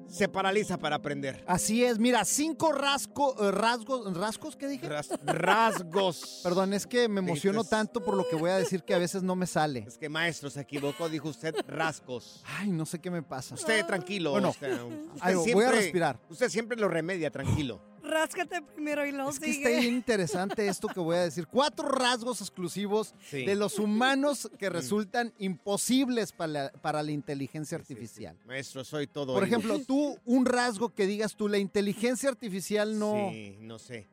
se 0.07 0.27
paraliza 0.27 0.77
para 0.77 0.95
aprender. 0.97 1.43
Así 1.47 1.83
es, 1.85 1.99
mira, 1.99 2.25
cinco 2.25 2.71
rasco, 2.73 3.35
eh, 3.45 3.51
rasgos, 3.51 4.15
¿rasgos 4.17 4.55
qué 4.55 4.67
dije? 4.67 4.87
Ras- 4.89 5.09
rasgos. 5.25 6.39
Perdón, 6.43 6.73
es 6.73 6.85
que 6.87 7.07
me 7.07 7.19
emociono 7.19 7.63
tanto 7.63 8.03
por 8.03 8.15
lo 8.15 8.27
que 8.27 8.35
voy 8.35 8.49
a 8.49 8.55
decir 8.57 8.83
que 8.83 8.93
a 8.93 8.97
veces 8.97 9.21
no 9.23 9.35
me 9.35 9.47
sale. 9.47 9.85
Es 9.87 9.97
que 9.97 10.09
maestro 10.09 10.49
se 10.49 10.61
equivocó, 10.61 11.07
dijo 11.09 11.29
usted 11.29 11.55
rasgos. 11.67 12.41
Ay, 12.57 12.71
no 12.71 12.85
sé 12.85 12.99
qué 12.99 13.11
me 13.11 13.21
pasa. 13.21 13.55
Usted 13.55 13.85
tranquilo. 13.85 14.31
Bueno, 14.31 14.49
usted, 14.49 14.77
ay, 15.21 15.35
voy 15.35 15.43
a 15.43 15.45
siempre- 15.45 15.71
respirar. 15.71 16.19
Usted 16.29 16.49
siempre 16.49 16.77
lo 16.77 16.87
remedia, 16.89 17.31
tranquilo. 17.31 17.81
Ráscate 18.11 18.61
primero 18.61 19.05
y 19.05 19.11
luego 19.11 19.29
Es 19.29 19.39
que 19.39 19.53
sigue. 19.53 19.75
está 19.77 19.85
interesante 19.87 20.67
esto 20.67 20.87
que 20.89 20.99
voy 20.99 21.15
a 21.15 21.21
decir. 21.23 21.47
Cuatro 21.47 21.87
rasgos 21.89 22.41
exclusivos 22.41 23.15
Sí. 23.29 23.45
de 23.45 23.55
los 23.55 23.79
humanos 23.79 24.49
que 24.59 24.69
Mm. 24.69 24.73
resultan 24.73 25.33
imposibles 25.39 26.31
para 26.33 26.47
la, 26.51 26.71
para 26.71 27.01
la 27.03 27.11
inteligencia 27.11 27.77
artificial. 27.77 28.37
Maestro, 28.45 28.83
soy 28.83 29.07
todo. 29.07 29.33
Por 29.33 29.43
ejemplo, 29.43 29.79
tú, 29.79 30.17
un 30.25 30.45
rasgo 30.45 30.89
que 30.93 31.07
digas 31.07 31.35
tú, 31.35 31.47
la 31.47 31.57
inteligencia 31.57 32.29
artificial 32.29 32.99
no... 32.99 33.29
Sí, 33.31 33.57
no 33.61 33.79
sé. 33.79 34.07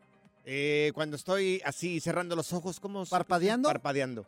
Eh, 0.45 0.93
cuando 0.95 1.17
estoy 1.17 1.61
así 1.65 2.01
cerrando 2.01 2.35
los 2.37 2.53
ojos, 2.55 2.81
¿cómo? 2.81 3.05
¿Parpadeando? 3.05 3.69
Parpadeando. 3.69 4.27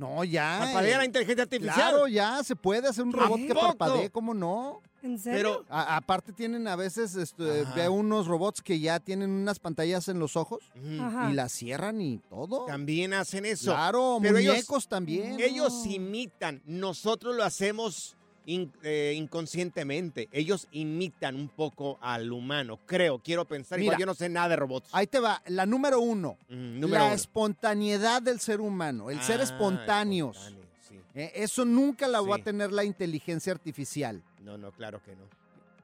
No, 0.00 0.24
ya. 0.24 0.58
¿Parpadea 0.64 0.94
eh, 0.94 0.98
la 0.98 1.04
inteligencia 1.04 1.42
artificial? 1.42 1.74
Claro, 1.74 2.08
ya 2.08 2.42
se 2.42 2.56
puede 2.56 2.88
hacer 2.88 3.04
un 3.04 3.12
robot 3.12 3.38
que 3.38 3.54
poco? 3.54 3.66
parpadee, 3.76 4.08
¿cómo 4.10 4.32
no? 4.32 4.80
¿En 5.02 5.18
serio? 5.18 5.38
Pero- 5.38 5.64
A- 5.68 5.96
aparte 5.96 6.32
tienen 6.32 6.66
a 6.68 6.76
veces, 6.76 7.16
este, 7.16 7.64
veo 7.74 7.92
unos 7.92 8.26
robots 8.26 8.60
que 8.62 8.80
ya 8.80 8.98
tienen 9.00 9.30
unas 9.30 9.58
pantallas 9.58 10.08
en 10.08 10.18
los 10.18 10.36
ojos. 10.36 10.70
Ajá. 11.00 11.30
y 11.30 11.34
las 11.34 11.52
cierran 11.52 12.00
y 12.00 12.18
todo. 12.30 12.64
También 12.64 13.12
hacen 13.14 13.44
eso. 13.44 13.72
Claro, 13.72 14.18
Pero 14.22 14.38
ellos- 14.38 14.54
muñecos 14.54 14.88
también. 14.88 15.38
Ellos 15.38 15.84
imitan, 15.86 16.62
nosotros 16.64 17.36
lo 17.36 17.44
hacemos 17.44 18.16
in- 18.52 18.72
eh, 18.82 19.14
inconscientemente. 19.16 20.28
Ellos 20.32 20.68
imitan 20.72 21.36
un 21.36 21.48
poco 21.48 21.98
al 22.00 22.30
humano, 22.32 22.78
creo, 22.86 23.18
quiero 23.18 23.44
pensar. 23.44 23.80
Igual 23.80 23.98
yo 23.98 24.06
no 24.06 24.14
sé 24.14 24.28
nada 24.28 24.48
de 24.50 24.56
robots. 24.56 24.88
Ahí 24.92 25.06
te 25.06 25.20
va, 25.20 25.42
la 25.46 25.66
número 25.66 26.00
uno. 26.00 26.36
Mm, 26.48 26.80
número 26.80 27.00
la 27.00 27.06
uno. 27.06 27.14
espontaneidad 27.14 28.22
del 28.22 28.40
ser 28.40 28.60
humano, 28.60 29.10
el 29.10 29.20
ser 29.22 29.40
Ah, 29.40 29.44
espontáneos. 29.44 30.36
espontáneo, 30.36 30.68
sí. 30.88 31.00
Eh, 31.14 31.32
eso 31.34 31.64
nunca 31.64 32.06
la 32.08 32.20
va 32.20 32.36
a 32.36 32.38
tener 32.42 32.72
la 32.72 32.84
inteligencia 32.84 33.52
artificial. 33.52 34.22
No, 34.42 34.56
no, 34.58 34.72
claro 34.72 35.02
que 35.04 35.12
no. 35.16 35.22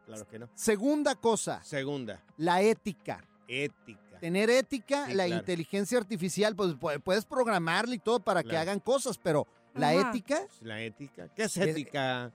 Claro 0.07 0.29
que 0.29 0.39
no. 0.39 0.49
Segunda 0.55 1.15
cosa, 1.17 1.63
Segunda, 1.65 2.21
la 2.37 2.63
ética. 2.63 3.25
ética. 3.49 4.01
Tener 4.21 4.49
ética, 4.49 5.07
Sí, 5.07 5.15
la 5.15 5.27
claro. 5.27 5.41
inteligencia 5.41 5.99
artificial, 5.99 6.57
pues 6.57 6.71
pu- 6.75 7.01
puedes 7.03 7.25
programarle 7.27 7.97
y 7.97 7.99
todo 7.99 8.19
para 8.21 8.43
que 8.43 8.57
hagan 8.57 8.81
cosas, 8.81 9.19
pero 9.19 9.47
la 9.75 9.91
Ajá. 9.91 10.09
ética, 10.11 10.41
La 10.63 10.81
ética. 10.81 11.29
¿Qué 11.35 11.43
es 11.45 11.57
Eh, 11.59 11.71
ética, 11.71 12.33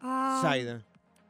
Ah, 0.00 0.40
Saida? 0.42 0.82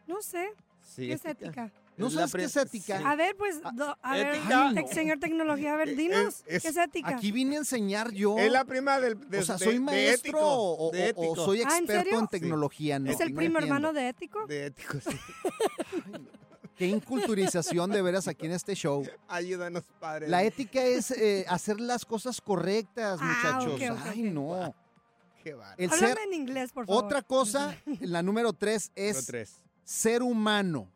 no 0.06 0.22
sé. 0.22 0.50
Sí, 0.82 1.06
¿Qué 1.08 1.12
es 1.14 1.24
ética? 1.24 1.70
¿no 1.96 2.08
La 2.08 2.26
sabes 2.26 2.32
qué 2.32 2.44
es 2.44 2.56
ética? 2.56 2.98
sí. 2.98 3.04
A 3.06 3.14
ver, 3.14 3.36
pues, 3.36 3.60
do- 3.74 3.96
a 4.02 4.14
ver, 4.16 4.34
ética. 4.36 4.72
señor 4.92 5.18
tecnología, 5.18 5.74
a 5.74 5.76
ver, 5.76 5.94
dinos, 5.94 6.42
es- 6.46 6.62
¿qué 6.62 6.68
es 6.68 6.76
ética? 6.76 7.10
Aquí 7.10 7.30
vine 7.30 7.56
a 7.56 7.58
enseñar 7.58 8.10
yo. 8.10 8.38
Es 8.38 8.50
la 8.50 8.64
prima 8.64 8.98
del. 8.98 9.28
de- 9.28 9.38
o 9.38 9.42
sea, 9.42 9.58
soy 9.58 9.74
de 9.74 9.80
maestro 9.80 10.90
ético, 10.94 11.30
o, 11.30 11.36
soy 11.36 11.60
Ah, 11.60 11.76
¿en 11.76 11.84
experto 11.84 12.18
en 12.18 12.26
tecnología. 12.28 12.98
No, 12.98 13.10
¿Es 13.10 13.20
el 13.20 13.30
no 13.34 13.36
primo 13.36 13.58
entiendo. 13.58 13.76
hermano 13.76 13.92
de 13.92 14.08
ético? 14.08 14.46
De 14.46 14.66
ético, 14.66 14.98
sí. 15.00 15.10
Qué 16.76 16.86
inculturización 16.86 17.90
de 17.90 18.00
veras 18.00 18.26
aquí 18.26 18.46
en 18.46 18.52
este 18.52 18.74
show. 18.74 19.06
Ayúdanos, 19.28 19.84
padre. 20.00 20.28
La 20.28 20.42
ética 20.42 20.82
es 20.82 21.10
eh, 21.10 21.44
hacer 21.48 21.78
las 21.78 22.06
cosas 22.06 22.40
correctas, 22.40 23.18
Ah, 23.22 23.58
muchachos. 23.68 23.98
Ay, 24.06 24.22
no. 24.22 24.74
Qué. 25.42 25.56
El 25.78 25.90
Háblame 25.90 26.14
ser, 26.14 26.18
en 26.26 26.34
inglés, 26.34 26.72
por 26.72 26.86
favor. 26.86 27.04
otra 27.04 27.22
cosa, 27.22 27.76
la 28.00 28.22
número 28.22 28.52
tres 28.52 28.90
Número 28.96 29.18
es 29.18 29.26
tres. 29.26 29.56
ser 29.84 30.22
humano. 30.22 30.88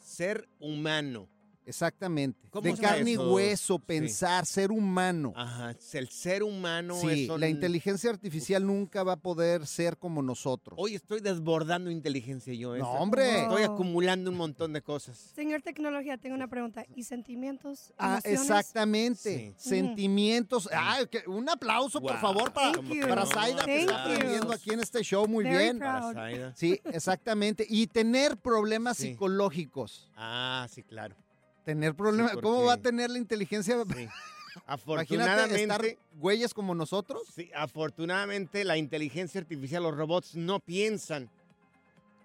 Ser 0.00 0.48
humano. 0.58 1.28
Exactamente. 1.70 2.38
¿Cómo 2.50 2.62
De 2.62 2.74
carne 2.74 3.10
y 3.12 3.14
eso? 3.14 3.32
hueso, 3.32 3.76
Sí. 3.76 3.82
pensar, 3.86 4.44
ser 4.44 4.70
humano. 4.72 5.32
Ajá. 5.36 5.74
El 5.92 6.08
ser 6.08 6.42
humano 6.42 6.96
sí, 7.00 7.28
la 7.38 7.48
inteligencia 7.48 8.10
artificial 8.10 8.66
nunca 8.66 9.02
va 9.04 9.12
a 9.14 9.16
poder 9.16 9.66
ser 9.66 9.96
como 9.96 10.20
nosotros. 10.20 10.76
Hoy 10.78 10.96
estoy 10.96 11.20
desbordando 11.20 11.90
inteligencia 11.90 12.52
yo. 12.54 12.74
¿eh? 12.74 12.80
No, 12.80 12.90
hombre. 12.92 13.42
Estoy 13.42 13.62
acumulando 13.62 14.30
un 14.30 14.36
montón 14.36 14.72
de 14.72 14.82
cosas. 14.82 15.16
Señor 15.34 15.62
tecnología, 15.62 16.18
tengo 16.18 16.34
una 16.34 16.48
pregunta. 16.48 16.84
¿Y 16.94 17.04
sentimientos? 17.04 17.92
Ah, 17.98 18.20
emociones? 18.24 18.40
exactamente. 18.42 19.54
Sí. 19.56 19.68
Sentimientos. 19.70 20.68
Ah, 20.72 21.00
que- 21.10 21.22
un 21.28 21.48
aplauso, 21.48 22.00
por 22.00 22.18
favor, 22.18 22.52
para, 22.52 22.72
para 23.08 23.26
Zaida, 23.26 23.64
que 23.64 23.80
está 23.82 24.04
aprendiendo 24.04 24.52
aquí 24.52 24.70
en 24.70 24.80
este 24.80 25.02
show 25.02 25.26
muy 25.28 25.44
Very 25.44 25.56
bien. 25.56 25.78
proud. 25.78 25.90
Para 26.00 26.12
Zaida. 26.14 26.54
Sí, 26.56 26.80
exactamente. 26.84 27.64
Y 27.68 27.86
tener 27.86 28.36
problemas 28.36 28.96
Sí. 28.96 29.10
psicológicos. 29.10 30.10
Ah, 30.16 30.66
sí, 30.70 30.82
claro. 30.82 31.14
Tener 31.64 31.94
problemas. 31.94 32.32
¿por 32.32 32.42
¿Cómo 32.42 32.64
va 32.64 32.74
a 32.74 32.76
tener 32.78 33.10
la 33.10 33.18
inteligencia? 33.18 33.76
Sí. 33.94 34.08
Afortunadamente, 34.66 35.62
estar 35.62 35.84
güeyes 36.18 36.52
como 36.54 36.74
nosotros. 36.74 37.22
sí, 37.34 37.50
afortunadamente 37.54 38.64
la 38.64 38.76
inteligencia 38.76 39.40
artificial, 39.40 39.82
los 39.84 39.96
robots 39.96 40.34
no 40.34 40.58
piensan 40.58 41.30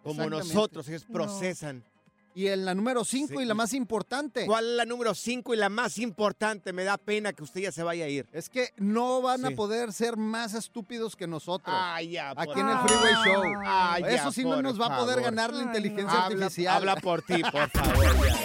como 0.03 0.27
nosotros, 0.29 0.87
ellos 0.89 1.05
No. 1.07 1.13
procesan. 1.13 1.83
Y 2.37 2.47
en 2.47 2.65
la 2.65 2.75
número 2.75 3.05
5 3.05 3.35
Sí. 3.37 3.43
y 3.43 3.45
la 3.45 3.53
más 3.53 3.73
importante. 3.73 4.45
¿Cuál 4.45 4.71
es 4.71 4.75
la 4.75 4.85
número 4.85 5.15
5 5.15 5.53
y 5.53 5.57
la 5.57 5.69
más 5.69 5.97
importante? 5.99 6.73
Me 6.73 6.83
da 6.83 6.97
pena 6.97 7.31
que 7.31 7.43
usted 7.43 7.61
ya 7.61 7.71
se 7.71 7.81
vaya 7.81 8.03
a 8.05 8.09
ir. 8.09 8.27
Es 8.33 8.49
que 8.49 8.71
no 8.75 9.21
van 9.21 9.45
a 9.45 9.51
poder 9.51 9.93
ser 9.93 10.17
más 10.17 10.53
estúpidos 10.53 11.15
que 11.15 11.27
nosotros. 11.27 11.73
Ah, 11.79 12.01
ya, 12.01 12.35
por 12.35 12.43
Aquí 12.43 12.59
en 12.59 12.67
el. 12.67 12.77
Freeway 12.79 13.13
Show. 13.23 13.43
Ah, 13.65 13.99
ya, 14.01 14.07
Eso 14.07 14.31
sí 14.33 14.43
no 14.43 14.61
nos 14.61 14.79
va 14.81 14.87
a 14.87 14.97
poder 14.99 15.15
favor. 15.19 15.23
ganar 15.23 15.53
la 15.53 15.59
Ay, 15.61 15.65
inteligencia 15.67 16.25
Habla, 16.25 16.45
artificial. 16.47 16.75
habla 16.75 16.95
por 16.97 17.21
ti, 17.21 17.41
por 17.41 17.69
favor. 17.71 18.03
ya, 18.27 18.44